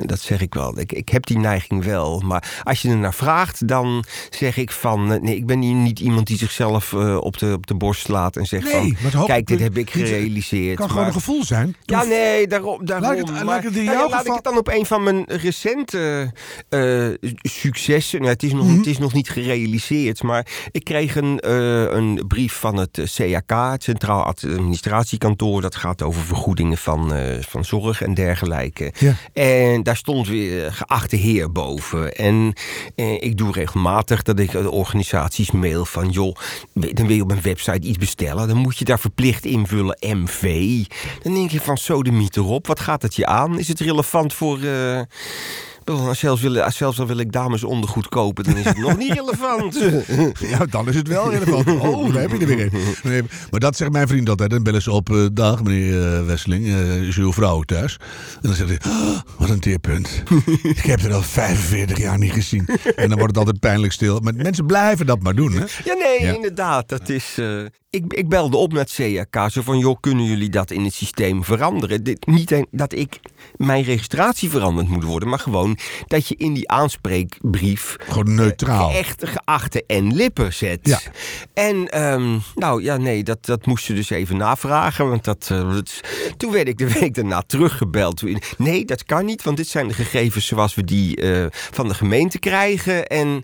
dat 0.06 0.20
zeg 0.20 0.42
ik 0.42 0.54
wel. 0.54 0.80
Ik, 0.80 0.92
ik 0.92 1.10
heb 1.10 1.26
die 1.26 1.38
neiging 1.38 1.84
wel. 1.84 2.20
Maar 2.26 2.62
als 2.64 2.82
je 2.82 2.90
er 2.90 2.98
naar 2.98 3.14
vraagt, 3.14 3.68
dan 3.68 4.04
zeg 4.30 4.58
ik 4.58 4.72
van... 4.72 5.12
Eh, 5.12 5.22
nee, 5.22 5.36
ik 5.36 5.46
ben 5.46 5.84
niet 5.84 6.00
iemand 6.00 6.28
die 6.28 6.38
zichzelf 6.38 6.92
uh, 6.92 7.18
op, 7.18 7.38
de, 7.38 7.54
op 7.54 7.68
de 7.68 7.76
borst 7.76 8.02
slaat 8.02 8.36
en 8.36 8.46
zegt 8.46 8.74
nee, 8.74 8.98
van... 8.98 9.26
Kijk, 9.26 9.48
dit 9.48 9.60
heb 9.60 9.78
ik 9.78 9.90
gerealiseerd. 9.90 10.68
Het 10.68 10.78
kan 10.78 10.86
maar, 10.86 10.96
gewoon 10.96 11.08
een 11.08 11.14
gevoel 11.14 11.44
zijn. 11.44 11.76
Ja, 11.84 12.04
nee, 12.04 12.48
daarom. 12.48 12.86
daarom 12.86 13.08
laat 13.08 13.18
ik 13.18 13.26
het, 13.26 13.36
maar, 13.36 13.46
laat 13.46 13.64
ik 13.64 13.64
het, 13.64 13.84
nou, 13.84 14.10
laat 14.10 14.26
ik 14.26 14.34
het 14.34 14.44
dan 14.44 14.58
op 14.58 14.68
een 14.68 14.86
van 14.86 15.04
mijn 15.04 15.24
recente 15.28 16.32
uh, 16.70 17.32
successen... 17.42 18.20
Nou, 18.20 18.32
het, 18.32 18.44
is 18.44 18.54
nog, 18.54 18.64
mm 18.64 18.70
-hmm. 18.70 18.78
het 18.78 18.88
is 18.88 18.98
nog 18.98 19.14
niet 19.14 19.30
gerealiseerd, 19.30 20.24
maar 20.24 20.48
ik 20.72 20.84
kreeg 20.84 21.16
een, 21.16 21.44
uh, 21.46 21.92
een 21.92 22.24
brief 22.28 22.54
van 22.54 22.78
het 22.78 23.12
CAK... 23.16 23.72
het 23.72 23.84
Centraal 23.84 24.24
Administratiekantoor. 24.24 25.62
Dat 25.62 25.76
gaat 25.76 26.02
over 26.02 26.22
vergoedingen 26.22 26.78
van, 26.78 27.14
van 27.40 27.66
zorg 27.66 28.02
en 28.02 28.14
dergelijke. 28.14 28.94
Ja. 28.98 29.16
En 29.34 29.69
daar 29.84 29.98
stond 29.98 30.28
weer 30.28 30.74
geachte 30.74 31.16
heer 31.16 31.52
boven. 31.52 32.16
En 32.16 32.54
eh, 32.96 33.14
ik 33.14 33.38
doe 33.38 33.52
regelmatig 33.52 34.24
dat 34.24 34.40
ik 34.40 34.52
de 34.52 34.72
organisaties 34.72 35.52
mail 35.52 35.86
van... 35.86 36.10
joh, 36.10 36.36
dan 36.74 37.08
wil 37.08 37.16
je 37.16 37.22
op 37.22 37.32
een 37.32 37.42
website 37.42 37.88
iets 37.88 37.98
bestellen... 37.98 38.48
dan 38.48 38.58
moet 38.58 38.78
je 38.78 38.86
daar 38.86 39.00
verplicht 39.00 39.46
invullen 39.46 39.98
MV. 40.00 40.84
Dan 41.24 41.34
denk 41.34 41.52
je 41.52 41.62
van, 41.62 41.78
zo 41.78 42.04
de 42.04 42.12
mythe 42.12 42.40
erop. 42.40 42.68
Wat 42.68 42.80
gaat 42.80 43.02
het 43.02 43.16
je 43.16 43.26
aan? 43.26 43.60
Is 43.60 43.68
het 43.68 43.80
relevant 43.80 44.34
voor... 44.34 44.60
Uh, 44.60 45.02
zelfs, 46.12 46.42
wil, 46.42 46.72
zelfs 46.72 47.00
al 47.00 47.08
wil 47.08 47.18
ik 47.18 47.32
dames 47.32 47.64
ondergoed 47.64 48.10
kopen, 48.10 48.44
dan 48.44 48.58
is 48.58 48.66
het 48.66 48.78
nog 48.78 48.98
niet 48.98 49.14
relevant. 49.14 49.80
Ja, 50.50 50.66
dan 50.66 50.88
is 50.88 50.96
het 50.96 51.08
wel 51.08 51.32
relevant. 51.32 51.68
Oh, 51.68 52.14
daar 52.14 52.22
heb 52.22 52.32
je 52.32 52.38
er 52.38 52.48
weer 52.48 52.70
een. 53.04 53.30
Maar 53.52 53.60
dat 53.60 53.76
zegt 53.76 53.92
mijn 53.92 54.08
vriend 54.08 54.30
altijd. 54.30 54.50
Dan 54.50 54.64
bellen 54.64 54.82
ze 54.82 54.92
op, 54.92 55.10
uh, 55.10 55.28
dag 55.34 55.64
meneer 55.64 56.20
uh, 56.20 56.26
Wesseling, 56.26 56.66
uh, 56.66 57.08
is 57.08 57.18
uw 57.18 57.34
vrouw 57.34 57.62
thuis? 57.62 57.98
En 58.34 58.40
dan 58.42 58.54
zegt 58.54 58.70
hij, 58.70 58.92
oh, 58.92 59.20
wat 59.38 59.50
een 59.50 59.60
teerpunt. 59.60 60.24
ik 60.64 60.86
heb 60.86 61.02
er 61.04 61.14
al 61.14 61.22
45 61.22 61.98
jaar 61.98 62.18
niet 62.18 62.32
gezien. 62.32 62.68
En 62.96 63.10
dan 63.10 63.18
wordt 63.18 63.36
het 63.36 63.38
altijd 63.38 63.60
pijnlijk 63.60 63.94
stil. 63.94 64.20
Maar 64.20 64.34
mensen 64.36 64.66
blijven 64.66 65.06
dat 65.06 65.22
maar 65.22 65.36
doen, 65.36 65.52
hè? 65.52 65.64
Ja, 65.84 65.94
nee, 65.94 66.22
ja. 66.22 66.34
inderdaad. 66.34 66.90
Dat 66.90 67.10
is... 67.10 67.38
Ik, 67.92 68.14
ik, 68.14 68.30
belde 68.30 68.58
op 68.58 68.74
met 68.74 68.94
CAK, 68.96 69.52
zo 69.52 69.62
van, 69.62 69.78
joh, 69.78 69.98
kunnen 70.00 70.26
jullie 70.26 70.50
dat 70.50 70.72
in 70.72 70.84
het 70.84 70.94
systeem 70.94 71.44
veranderen? 71.44 72.04
Dit, 72.04 72.28
niet 72.28 72.64
dat 72.72 72.94
ik 72.94 73.20
mijn 73.56 73.84
registratie 73.84 74.50
veranderd 74.50 74.88
moet 74.88 75.04
worden, 75.04 75.30
maar 75.30 75.40
gewoon 75.40 75.78
dat 76.08 76.28
je 76.28 76.36
in 76.36 76.54
die 76.54 76.70
aanspreekbrief... 76.70 77.96
Gewoon 78.00 78.36
neutraal. 78.36 78.90
Uh, 78.90 78.98
echt 78.98 79.28
geachte 79.28 79.84
en 79.88 80.16
lippen 80.16 80.54
zet. 80.54 80.80
Ja. 80.82 81.00
En, 81.54 82.04
um, 82.04 82.42
nou 82.56 82.84
ja, 82.84 82.98
nee, 82.98 83.24
dat, 83.24 83.46
dat 83.46 83.66
moest 83.66 83.86
ze 83.86 83.94
dus 83.94 84.10
even 84.10 84.38
navragen, 84.38 85.10
want 85.10 85.24
dat, 85.24 85.50
uh, 85.52 85.74
dat, 85.74 86.00
toen 86.38 86.52
werd 86.52 86.68
ik 86.68 86.78
de 86.78 86.94
week 87.00 87.14
daarna 87.14 87.42
teruggebeld. 87.42 88.24
Nee, 88.58 88.86
dat 88.86 89.04
kan 89.04 89.26
niet, 89.26 89.44
want 89.44 89.58
dit 89.58 89.68
zijn 89.68 89.88
de 89.88 89.94
gegevens 89.94 90.46
zoals 90.46 90.76
we 90.76 90.84
die 90.84 91.22
uh, 91.22 91.46
van 91.50 91.88
de 91.88 91.94
gemeente 91.94 92.40
krijgen 92.40 93.08
en... 93.08 93.44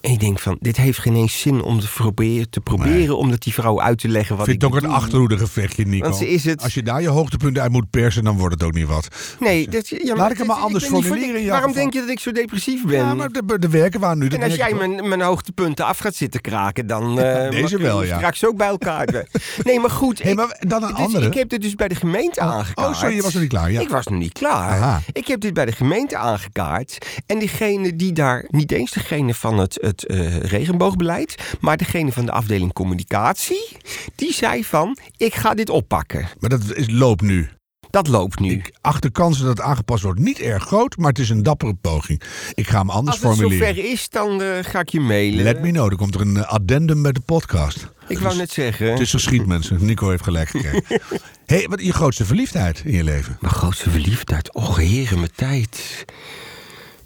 En 0.00 0.10
ik 0.10 0.20
denk 0.20 0.38
van, 0.38 0.56
dit 0.60 0.76
heeft 0.76 0.98
geen 0.98 1.14
eens 1.14 1.40
zin 1.40 1.62
om 1.62 1.80
te 1.80 1.88
proberen, 1.94 2.50
te 2.50 2.60
proberen 2.60 2.98
nee. 2.98 3.14
om 3.14 3.30
dat 3.30 3.42
die 3.42 3.52
vrouw 3.52 3.80
uit 3.80 3.98
te 3.98 4.08
leggen 4.08 4.36
wat 4.36 4.44
Vind 4.46 4.62
ik 4.62 4.68
het 4.68 4.76
ook 4.76 4.82
een 4.82 4.94
achterhoedegevechtje, 4.94 5.84
Nico. 5.86 6.04
Want 6.04 6.16
ze 6.16 6.28
is 6.28 6.44
het... 6.44 6.62
Als 6.62 6.74
je 6.74 6.82
daar 6.82 7.02
je 7.02 7.08
hoogtepunten 7.08 7.62
uit 7.62 7.72
moet 7.72 7.90
persen, 7.90 8.24
dan 8.24 8.36
wordt 8.36 8.54
het 8.54 8.62
ook 8.62 8.74
niet 8.74 8.86
wat. 8.86 9.08
Nee, 9.40 9.68
dat, 9.68 9.88
ja, 9.88 10.14
Laat 10.14 10.30
ik 10.30 10.38
hem 10.38 10.46
maar 10.46 10.56
anders 10.56 10.86
formuleren. 10.86 11.46
Waarom 11.46 11.72
denk 11.72 11.92
je 11.92 12.00
dat 12.00 12.08
ik 12.08 12.20
zo 12.20 12.32
depressief 12.32 12.84
ben? 12.84 12.98
Ja, 12.98 13.14
maar 13.14 13.28
de, 13.28 13.58
de 13.58 13.68
werken 13.68 14.00
waar 14.00 14.16
nu... 14.16 14.28
En 14.28 14.42
als 14.42 14.54
jij 14.54 14.74
mijn, 14.74 15.08
mijn 15.08 15.20
hoogtepunten 15.20 15.84
af 15.84 15.98
gaat 15.98 16.14
zitten 16.14 16.40
kraken, 16.40 16.86
dan... 16.86 17.18
Uh, 17.18 17.50
Deze 17.50 17.78
wel, 17.78 18.04
ja. 18.04 18.16
Straks 18.16 18.46
ook 18.46 18.56
bij 18.56 18.68
elkaar. 18.68 19.06
nee, 19.64 19.80
maar 19.80 19.90
goed. 19.90 20.34
Maar 20.34 20.56
dan 20.60 20.82
een 20.82 20.94
andere. 20.94 21.26
Ik 21.26 21.34
heb 21.34 21.48
dit 21.48 21.62
dus 21.62 21.74
bij 21.74 21.88
de 21.88 21.94
gemeente 21.94 22.40
oh, 22.40 22.46
aangekaart. 22.46 22.88
Oh, 22.88 22.94
sorry, 22.94 23.14
je 23.14 23.22
was 23.22 23.32
nog 23.32 23.42
niet 23.42 23.52
klaar. 23.52 23.72
Ja. 23.72 23.80
Ik 23.80 23.88
was 23.88 24.06
nog 24.06 24.18
niet 24.18 24.32
klaar. 24.32 24.70
Aha. 24.70 25.00
Ik 25.12 25.26
heb 25.26 25.40
dit 25.40 25.54
bij 25.54 25.64
de 25.64 25.72
gemeente 25.72 26.16
aangekaart. 26.16 26.98
En 27.26 27.38
diegene 27.38 27.96
die 27.96 28.12
daar, 28.12 28.44
niet 28.48 28.72
eens 28.72 28.90
degene 28.90 29.34
van 29.34 29.58
het, 29.58 29.87
het 29.88 30.04
uh, 30.10 30.36
regenboogbeleid, 30.36 31.56
maar 31.60 31.76
degene 31.76 32.12
van 32.12 32.24
de 32.26 32.32
afdeling 32.32 32.72
communicatie, 32.72 33.68
die 34.14 34.32
zei 34.32 34.64
van, 34.64 34.98
ik 35.16 35.34
ga 35.34 35.54
dit 35.54 35.70
oppakken. 35.70 36.28
Maar 36.38 36.50
dat 36.50 36.60
is, 36.74 36.90
loopt 36.90 37.22
nu. 37.22 37.48
Dat 37.90 38.06
loopt 38.08 38.40
nu. 38.40 38.50
Ik 38.50 38.72
acht 38.80 39.02
de 39.02 39.10
kansen 39.10 39.44
dat 39.44 39.56
het 39.56 39.66
aangepast 39.66 40.02
wordt 40.02 40.20
niet 40.20 40.38
erg 40.40 40.64
groot, 40.64 40.96
maar 40.96 41.08
het 41.08 41.18
is 41.18 41.30
een 41.30 41.42
dappere 41.42 41.74
poging. 41.74 42.22
Ik 42.54 42.68
ga 42.68 42.78
hem 42.78 42.90
anders 42.90 43.22
Als 43.22 43.30
het 43.30 43.38
formuleren. 43.38 43.74
zover 43.74 43.90
is, 43.90 44.08
dan 44.08 44.42
uh, 44.42 44.48
ga 44.62 44.80
ik 44.80 44.88
je 44.88 45.00
mailen. 45.00 45.44
Let 45.44 45.60
me 45.60 45.70
know, 45.70 45.90
er 45.90 45.96
komt 45.96 46.14
er 46.14 46.20
een 46.20 46.46
addendum 46.46 47.02
bij 47.02 47.12
de 47.12 47.20
podcast. 47.20 47.88
Ik 48.08 48.18
wou 48.18 48.36
net 48.36 48.50
zeggen. 48.50 48.90
Het 48.90 49.00
is 49.00 49.10
geschied, 49.10 49.46
mensen. 49.46 49.84
Nico 49.84 50.08
heeft 50.10 50.22
gelijk 50.22 50.48
gekregen. 50.48 50.82
hey, 51.46 51.66
wat 51.68 51.82
je 51.82 51.92
grootste 51.92 52.24
verliefdheid 52.24 52.82
in 52.84 52.92
je 52.92 53.04
leven? 53.04 53.36
Mijn 53.40 53.54
grootste 53.54 53.90
verliefdheid? 53.90 54.54
Och, 54.54 54.76
heren, 54.76 55.18
mijn 55.18 55.30
tijd. 55.34 56.04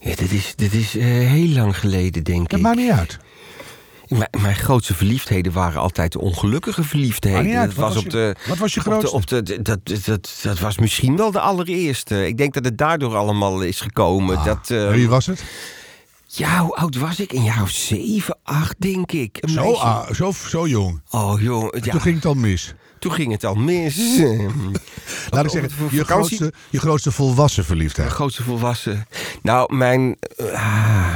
Ja, 0.03 0.15
dit 0.15 0.33
is, 0.33 0.53
dit 0.57 0.75
is 0.75 0.97
uh, 0.97 1.05
heel 1.05 1.49
lang 1.49 1.79
geleden, 1.79 2.23
denk 2.25 2.49
dat 2.49 2.59
ik. 2.59 2.65
maakt 2.65 2.77
niet 2.77 2.91
uit. 2.91 3.19
Mijn, 4.09 4.29
mijn 4.41 4.57
grootste 4.57 4.95
verliefdheden 4.95 5.53
waren 5.53 5.81
altijd 5.81 6.13
de 6.13 6.21
ongelukkige 6.21 6.83
verliefdheden. 6.83 7.49
Ja, 7.49 7.67
dat 7.67 7.75
was, 7.75 7.95
was 7.95 8.05
op 8.05 8.11
de, 8.11 8.37
wat 8.49 8.59
was 8.59 8.75
je 8.75 8.81
grootste? 8.81 9.11
Op 9.11 9.27
de, 9.27 9.37
op 9.37 9.47
de, 9.47 9.63
dat, 9.63 10.05
dat, 10.05 10.39
dat 10.43 10.59
was 10.59 10.79
misschien 10.79 11.17
wel 11.17 11.31
de 11.31 11.41
allereerste. 11.41 12.27
Ik 12.27 12.39
denk 12.39 12.55
dat 12.55 12.65
het 12.65 12.79
daardoor 12.79 13.17
allemaal 13.17 13.63
is 13.63 13.81
gekomen. 13.81 14.37
Ah, 14.37 14.45
dat, 14.45 14.71
uh, 14.71 14.91
wie 14.91 15.09
was 15.09 15.27
het? 15.27 15.45
Ja, 16.27 16.59
hoe 16.59 16.75
oud 16.77 16.97
was 16.97 17.21
ik? 17.21 17.33
Een 17.33 17.43
jaar 17.45 17.63
of 17.63 17.71
zeven, 17.71 18.39
acht, 18.43 18.75
denk 18.79 19.13
ik. 19.13 19.39
Zo, 19.41 19.79
zo, 20.13 20.33
zo 20.49 20.67
jong. 20.67 21.01
Oh, 21.11 21.41
jong. 21.41 21.85
Ja. 21.85 21.91
Toen 21.91 22.01
ging 22.01 22.15
het 22.15 22.25
al 22.25 22.35
mis. 22.35 22.75
Toen 23.03 23.13
ging 23.13 23.33
het 23.33 23.45
al 23.45 23.55
mis. 23.55 23.97
Laat 25.31 25.45
ik 25.45 25.51
zeggen, 25.51 25.71
je 25.91 26.05
grootste, 26.05 26.53
je 26.71 26.79
grootste 26.79 27.13
volwassen 27.13 27.65
verliefdheid. 27.65 28.07
Mijn 28.07 28.19
grootste 28.19 28.43
volwassen. 28.43 29.07
Nou, 29.43 29.75
mijn. 29.75 30.17
Uh, 30.39 31.15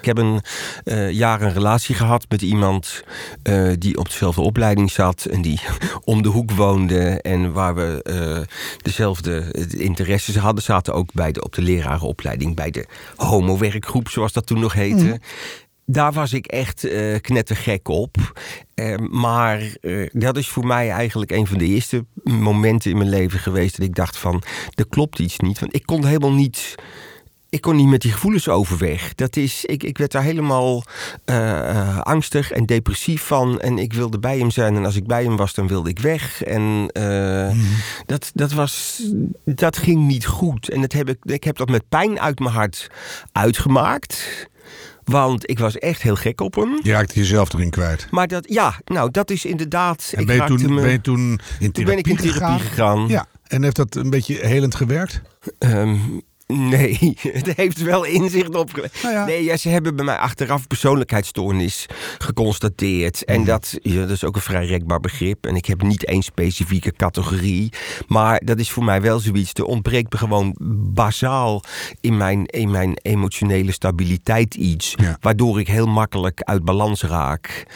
ik 0.00 0.04
heb 0.04 0.18
een 0.18 0.40
uh, 0.84 1.10
jaar 1.10 1.42
een 1.42 1.52
relatie 1.52 1.94
gehad 1.94 2.24
met 2.28 2.42
iemand 2.42 3.02
uh, 3.42 3.72
die 3.78 3.98
op 3.98 4.04
dezelfde 4.04 4.40
opleiding 4.40 4.90
zat 4.90 5.24
en 5.24 5.42
die 5.42 5.60
om 6.04 6.22
de 6.22 6.28
hoek 6.28 6.50
woonde 6.50 7.22
en 7.22 7.52
waar 7.52 7.74
we 7.74 8.04
uh, 8.10 8.56
dezelfde 8.82 9.66
interesses 9.70 10.36
hadden. 10.36 10.62
Zaten 10.62 10.94
ook 10.94 11.12
bij 11.12 11.32
de, 11.32 11.44
op 11.44 11.54
de 11.54 11.62
lerarenopleiding 11.62 12.54
bij 12.54 12.70
de 12.70 12.86
homo-werkgroep, 13.16 14.08
zoals 14.08 14.32
dat 14.32 14.46
toen 14.46 14.60
nog 14.60 14.72
heette. 14.72 15.04
Mm. 15.04 15.18
Daar 15.90 16.12
was 16.12 16.32
ik 16.32 16.46
echt 16.46 16.84
uh, 16.84 17.16
knettergek 17.20 17.88
op. 17.88 18.16
Uh, 18.74 18.96
maar 18.96 19.76
uh, 19.80 20.08
dat 20.12 20.36
is 20.36 20.48
voor 20.48 20.66
mij 20.66 20.90
eigenlijk 20.90 21.30
een 21.30 21.46
van 21.46 21.58
de 21.58 21.64
eerste 21.64 22.04
momenten 22.22 22.90
in 22.90 22.96
mijn 22.96 23.10
leven 23.10 23.38
geweest 23.38 23.76
dat 23.76 23.86
ik 23.86 23.94
dacht 23.94 24.16
van, 24.16 24.42
er 24.74 24.88
klopt 24.88 25.18
iets 25.18 25.38
niet. 25.38 25.58
Want 25.58 25.74
ik 25.74 25.86
kon 25.86 26.04
helemaal 26.04 26.32
niet 26.32 26.76
ik 27.50 27.60
kon 27.60 27.76
niet 27.76 27.88
met 27.88 28.00
die 28.00 28.12
gevoelens 28.12 28.48
overweg. 28.48 29.14
Dat 29.14 29.36
is, 29.36 29.64
ik, 29.64 29.82
ik 29.82 29.98
werd 29.98 30.12
daar 30.12 30.22
helemaal 30.22 30.82
eh, 31.24 31.70
eh, 31.70 32.00
angstig 32.00 32.50
en 32.50 32.66
depressief 32.66 33.22
van. 33.22 33.60
En 33.60 33.78
ik 33.78 33.92
wilde 33.92 34.18
bij 34.18 34.38
hem 34.38 34.50
zijn. 34.50 34.76
En 34.76 34.84
als 34.84 34.96
ik 34.96 35.06
bij 35.06 35.22
hem 35.22 35.36
was, 35.36 35.54
dan 35.54 35.68
wilde 35.68 35.90
ik 35.90 35.98
weg. 35.98 36.42
En 36.42 36.90
uh, 36.98 37.50
dat, 38.06 38.30
dat, 38.34 38.52
was, 38.52 39.02
dat 39.44 39.76
ging 39.76 40.06
niet 40.06 40.26
goed. 40.26 40.68
En 40.68 40.80
dat 40.80 40.92
heb 40.92 41.08
ik, 41.08 41.18
ik 41.22 41.44
heb 41.44 41.56
dat 41.56 41.68
met 41.68 41.88
pijn 41.88 42.20
uit 42.20 42.38
mijn 42.38 42.54
hart 42.54 42.90
uitgemaakt. 43.32 44.46
Want 45.08 45.50
ik 45.50 45.58
was 45.58 45.78
echt 45.78 46.02
heel 46.02 46.16
gek 46.16 46.40
op 46.40 46.54
hem. 46.54 46.78
Je 46.82 46.92
raakte 46.92 47.18
jezelf 47.18 47.52
erin 47.52 47.70
kwijt. 47.70 48.06
Maar 48.10 48.28
dat, 48.28 48.46
ja, 48.48 48.80
nou, 48.84 49.10
dat 49.10 49.30
is 49.30 49.44
inderdaad. 49.44 50.12
En 50.16 50.26
ben, 50.26 50.36
je 50.36 50.44
toen, 50.44 50.74
me, 50.74 50.80
ben 50.80 50.90
je 50.90 51.00
toen 51.00 51.20
in 51.20 51.38
therapie, 51.38 51.72
toen 51.72 51.84
ben 51.84 51.98
ik 51.98 52.06
in 52.06 52.16
therapie 52.16 52.38
gegaan? 52.38 52.60
gegaan? 52.60 53.08
Ja. 53.08 53.26
En 53.46 53.62
heeft 53.62 53.76
dat 53.76 53.96
een 53.96 54.10
beetje 54.10 54.46
helend 54.46 54.74
gewerkt? 54.74 55.20
Um, 55.58 56.22
Nee, 56.56 57.16
het 57.20 57.56
heeft 57.56 57.82
wel 57.82 58.04
inzicht 58.04 58.54
op. 58.54 58.90
Nou 59.02 59.14
ja. 59.14 59.24
Nee, 59.24 59.44
ja, 59.44 59.56
ze 59.56 59.68
hebben 59.68 59.96
bij 59.96 60.04
mij 60.04 60.16
achteraf 60.16 60.66
persoonlijkheidsstoornis 60.66 61.86
geconstateerd. 62.18 63.24
En 63.24 63.36
mhm. 63.40 63.46
dat, 63.46 63.78
ja, 63.82 64.00
dat 64.00 64.10
is 64.10 64.24
ook 64.24 64.36
een 64.36 64.42
vrij 64.42 64.66
rekbaar 64.66 65.00
begrip. 65.00 65.46
En 65.46 65.56
ik 65.56 65.66
heb 65.66 65.82
niet 65.82 66.04
één 66.04 66.22
specifieke 66.22 66.92
categorie. 66.92 67.72
Maar 68.06 68.40
dat 68.44 68.58
is 68.58 68.70
voor 68.70 68.84
mij 68.84 69.00
wel 69.00 69.18
zoiets. 69.18 69.52
Er 69.52 69.64
ontbreekt 69.64 70.12
me 70.12 70.18
gewoon 70.18 70.56
bazaal 70.94 71.62
in 72.00 72.16
mijn, 72.16 72.46
in 72.46 72.70
mijn 72.70 72.98
emotionele 73.02 73.72
stabiliteit 73.72 74.54
iets. 74.54 74.94
Waardoor 75.20 75.60
ik 75.60 75.68
heel 75.68 75.86
makkelijk 75.86 76.42
uit 76.42 76.64
balans 76.64 77.02
raak. 77.02 77.66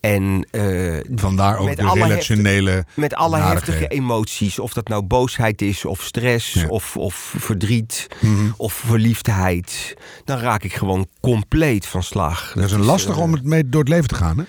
En, 0.00 0.46
uh, 0.52 0.96
Vandaar 1.14 1.58
ook 1.58 1.76
de 1.76 1.90
relationele. 1.92 2.84
met 2.94 3.14
alle 3.14 3.38
heftige 3.38 3.86
emoties. 3.88 4.58
Of 4.58 4.72
dat 4.72 4.88
nou 4.88 5.02
boosheid 5.02 5.62
is, 5.62 5.84
of 5.84 6.02
stress, 6.02 6.64
of, 6.68 6.96
of 6.96 7.34
verdriet. 7.36 8.06
Mhm. 8.20 8.50
of 8.56 8.72
verliefdheid, 8.72 9.96
dan 10.24 10.38
raak 10.38 10.62
ik 10.62 10.74
gewoon 10.74 11.08
compleet 11.20 11.86
van 11.86 12.02
slag. 12.02 12.52
Dat, 12.54 12.64
is 12.64 12.72
een 12.72 12.84
lastig 12.84 13.16
uh, 13.16 13.22
om 13.22 13.32
het 13.32 13.44
mee 13.44 13.68
door 13.68 13.80
het 13.80 13.88
leven 13.88 14.08
te 14.08 14.14
gaan, 14.14 14.38
hè? 14.38 14.44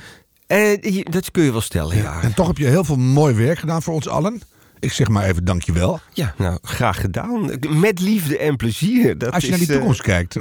Uh, 0.82 1.04
dat 1.04 1.32
kun 1.32 1.44
je 1.44 1.52
wel 1.52 1.62
stellen, 1.62 1.98
ja. 1.98 2.22
En 2.22 2.34
toch 2.34 2.48
heb 2.48 2.58
je 2.58 2.66
heel 2.66 2.84
veel 2.84 2.96
mooi 2.96 3.36
werk 3.36 3.60
gedaan 3.60 3.82
voor 3.82 3.94
ons 3.94 4.08
allen. 4.08 4.42
Ik 4.80 4.92
zeg 4.92 5.08
maar 5.08 5.24
even 5.24 5.46
dankjewel. 5.46 6.00
Ja, 6.14 6.34
nou, 6.38 6.58
graag 6.62 7.02
gedaan. 7.02 7.52
Met 7.70 8.00
liefde 8.00 8.38
en 8.38 8.56
plezier. 8.56 9.18
Dat 9.18 9.32
Als 9.32 9.44
je 9.44 9.50
naar 9.50 9.60
die 9.60 9.68
toekomst 9.68 10.02
kijkt, 10.02 10.40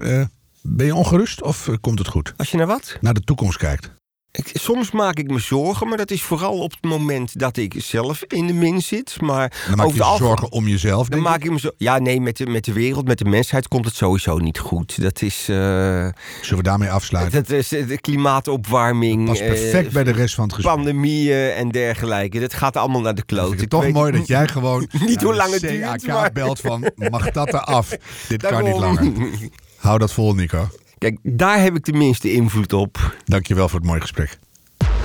ben 0.62 0.86
je 0.86 0.94
ongerust 0.94 1.42
of 1.42 1.68
komt 1.80 1.98
het 1.98 2.08
goed? 2.08 2.34
Als 2.36 2.50
je 2.50 2.56
naar 2.56 2.66
wat? 2.66 2.96
Naar 3.00 3.14
de 3.14 3.20
toekomst 3.20 3.58
kijkt. 3.58 3.90
Ik, 4.30 4.50
soms 4.52 4.90
maak 4.90 5.18
ik 5.18 5.30
me 5.30 5.38
zorgen, 5.38 5.88
maar 5.88 5.96
dat 5.96 6.10
is 6.10 6.22
vooral 6.22 6.58
op 6.58 6.70
het 6.70 6.84
moment 6.90 7.38
dat 7.38 7.56
ik 7.56 7.74
zelf 7.76 8.24
in 8.26 8.46
de 8.46 8.52
min 8.52 8.82
zit. 8.82 9.20
Maar 9.20 9.64
dan 9.66 9.76
maak 9.76 9.86
je 9.86 9.94
je 9.94 10.14
zorgen 10.16 10.52
om 10.52 10.68
jezelf, 10.68 11.08
dan 11.08 11.20
maak 11.20 11.44
ik 11.44 11.50
me 11.50 11.58
zo, 11.58 11.70
Ja, 11.76 11.98
nee, 11.98 12.20
met 12.20 12.36
de, 12.36 12.46
met 12.46 12.64
de 12.64 12.72
wereld, 12.72 13.06
met 13.06 13.18
de 13.18 13.24
mensheid 13.24 13.68
komt 13.68 13.84
het 13.84 13.94
sowieso 13.94 14.38
niet 14.38 14.58
goed. 14.58 15.02
Dat 15.02 15.22
is... 15.22 15.48
Uh, 15.48 15.56
Zullen 15.56 16.56
we 16.56 16.62
daarmee 16.62 16.90
afsluiten? 16.90 17.42
Dat 17.42 17.50
is 17.50 17.68
de 17.68 17.98
klimaatopwarming. 18.00 19.26
Pas 19.26 19.38
perfect 19.38 19.86
uh, 19.86 19.92
bij 19.92 20.04
de 20.04 20.12
rest 20.12 20.34
van 20.34 20.44
het 20.44 20.54
gesprek. 20.54 20.74
Pandemieën 20.74 21.50
en 21.50 21.68
dergelijke. 21.70 22.40
Dat 22.40 22.54
gaat 22.54 22.76
allemaal 22.76 23.00
naar 23.00 23.14
de 23.14 23.24
kloot. 23.24 23.50
Het 23.50 23.60
is 23.60 23.68
toch 23.68 23.90
mooi 23.90 24.12
dat 24.12 24.26
jij 24.36 24.48
gewoon 24.48 24.88
niet 25.06 25.22
hoe 25.22 25.34
lang 25.34 25.52
het 25.52 25.60
duurt, 25.60 26.06
maar... 26.06 26.32
belt 26.32 26.60
van, 26.60 26.90
mag 27.10 27.30
dat 27.30 27.48
eraf? 27.48 27.96
Dit 28.28 28.46
kan 28.46 28.64
niet 28.64 28.78
langer. 28.78 29.12
Hou 29.76 29.98
dat 29.98 30.12
vol, 30.12 30.34
Nico. 30.34 30.68
Kijk, 30.98 31.18
daar 31.22 31.62
heb 31.62 31.76
ik 31.76 31.84
de 31.84 31.92
minste 31.92 32.32
invloed 32.32 32.72
op. 32.72 33.16
Dankjewel 33.24 33.68
voor 33.68 33.78
het 33.78 33.88
mooie 33.88 34.00
gesprek. 34.00 34.38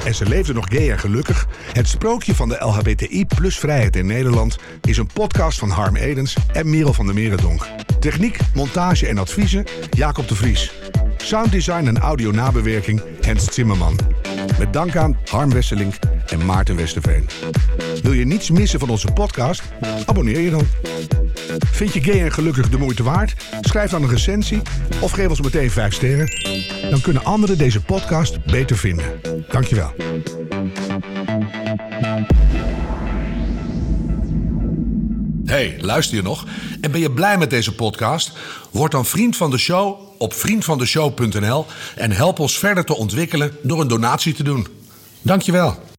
En 0.06 0.16
ze 0.16 0.26
leefde 0.26 0.54
nog 0.54 0.66
gay 0.70 0.92
en 0.92 1.00
gelukkig. 1.00 1.48
Het 1.74 1.88
sprookje 1.88 2.36
van 2.36 2.50
de 2.50 2.56
LHBTI 2.60 3.26
plus 3.26 3.60
vrijheid 3.60 3.96
in 3.96 4.06
Nederland 4.06 4.58
is 4.82 4.98
een 4.98 5.10
podcast 5.14 5.60
van 5.60 5.70
Harm 5.70 5.96
Edens 5.96 6.38
en 6.54 6.70
Merel 6.70 6.94
van 6.94 7.06
der 7.06 7.16
Merendonk. 7.16 7.68
Techniek, 8.00 8.38
montage 8.54 9.08
en 9.08 9.18
adviezen 9.18 9.66
Jacob 9.90 10.28
de 10.28 10.36
Vries. 10.36 10.74
Sounddesign 11.18 11.88
en 11.88 12.00
audio 12.00 12.32
nabewerking 12.32 13.02
Hens 13.22 13.54
Zimmerman. 13.54 14.00
Met 14.60 14.74
dank 14.74 14.96
aan 14.96 15.18
Harm 15.26 15.52
Wesseling 15.52 15.94
en 16.28 16.46
Maarten 16.46 16.76
Westerveen. 16.76 17.30
Wil 18.04 18.12
je 18.12 18.26
niets 18.26 18.50
missen 18.50 18.80
van 18.80 18.90
onze 18.90 19.08
podcast? 19.14 19.64
Abonneer 20.06 20.40
je 20.40 20.50
dan. 20.50 20.68
Vind 21.72 21.94
je 21.94 22.04
gay 22.04 22.22
en 22.22 22.32
gelukkig 22.32 22.70
de 22.70 22.78
moeite 22.78 23.04
waard? 23.04 23.34
Schrijf 23.62 23.92
dan 23.92 24.04
een 24.04 24.10
recensie 24.10 24.62
of 25.00 25.12
geef 25.12 25.30
ons 25.30 25.42
meteen 25.42 25.72
5 25.72 25.94
sterren. 25.94 26.30
Dan 26.90 27.02
kunnen 27.02 27.24
anderen 27.24 27.58
deze 27.58 27.82
podcast 27.82 28.46
beter 28.46 28.78
vinden. 28.78 29.22
Dankjewel. 29.50 29.94
Hey, 35.46 35.78
luister 35.80 36.16
je 36.16 36.22
nog? 36.22 36.46
En 36.82 36.92
ben 36.92 37.00
je 37.00 37.12
blij 37.12 37.38
met 37.38 37.50
deze 37.50 37.76
podcast? 37.76 38.38
Word 38.72 38.92
dan 38.92 39.06
vriend 39.06 39.38
van 39.38 39.52
de 39.52 39.58
show 39.58 40.00
op 40.18 40.34
vriendvandeshow.nl 40.34 41.66
en 41.96 42.12
help 42.12 42.40
ons 42.40 42.60
verder 42.60 42.86
te 42.86 42.96
ontwikkelen 42.96 43.58
door 43.62 43.82
een 43.82 43.88
donatie 43.88 44.34
te 44.34 44.44
doen. 44.44 44.68
Dankjewel. 45.22 45.93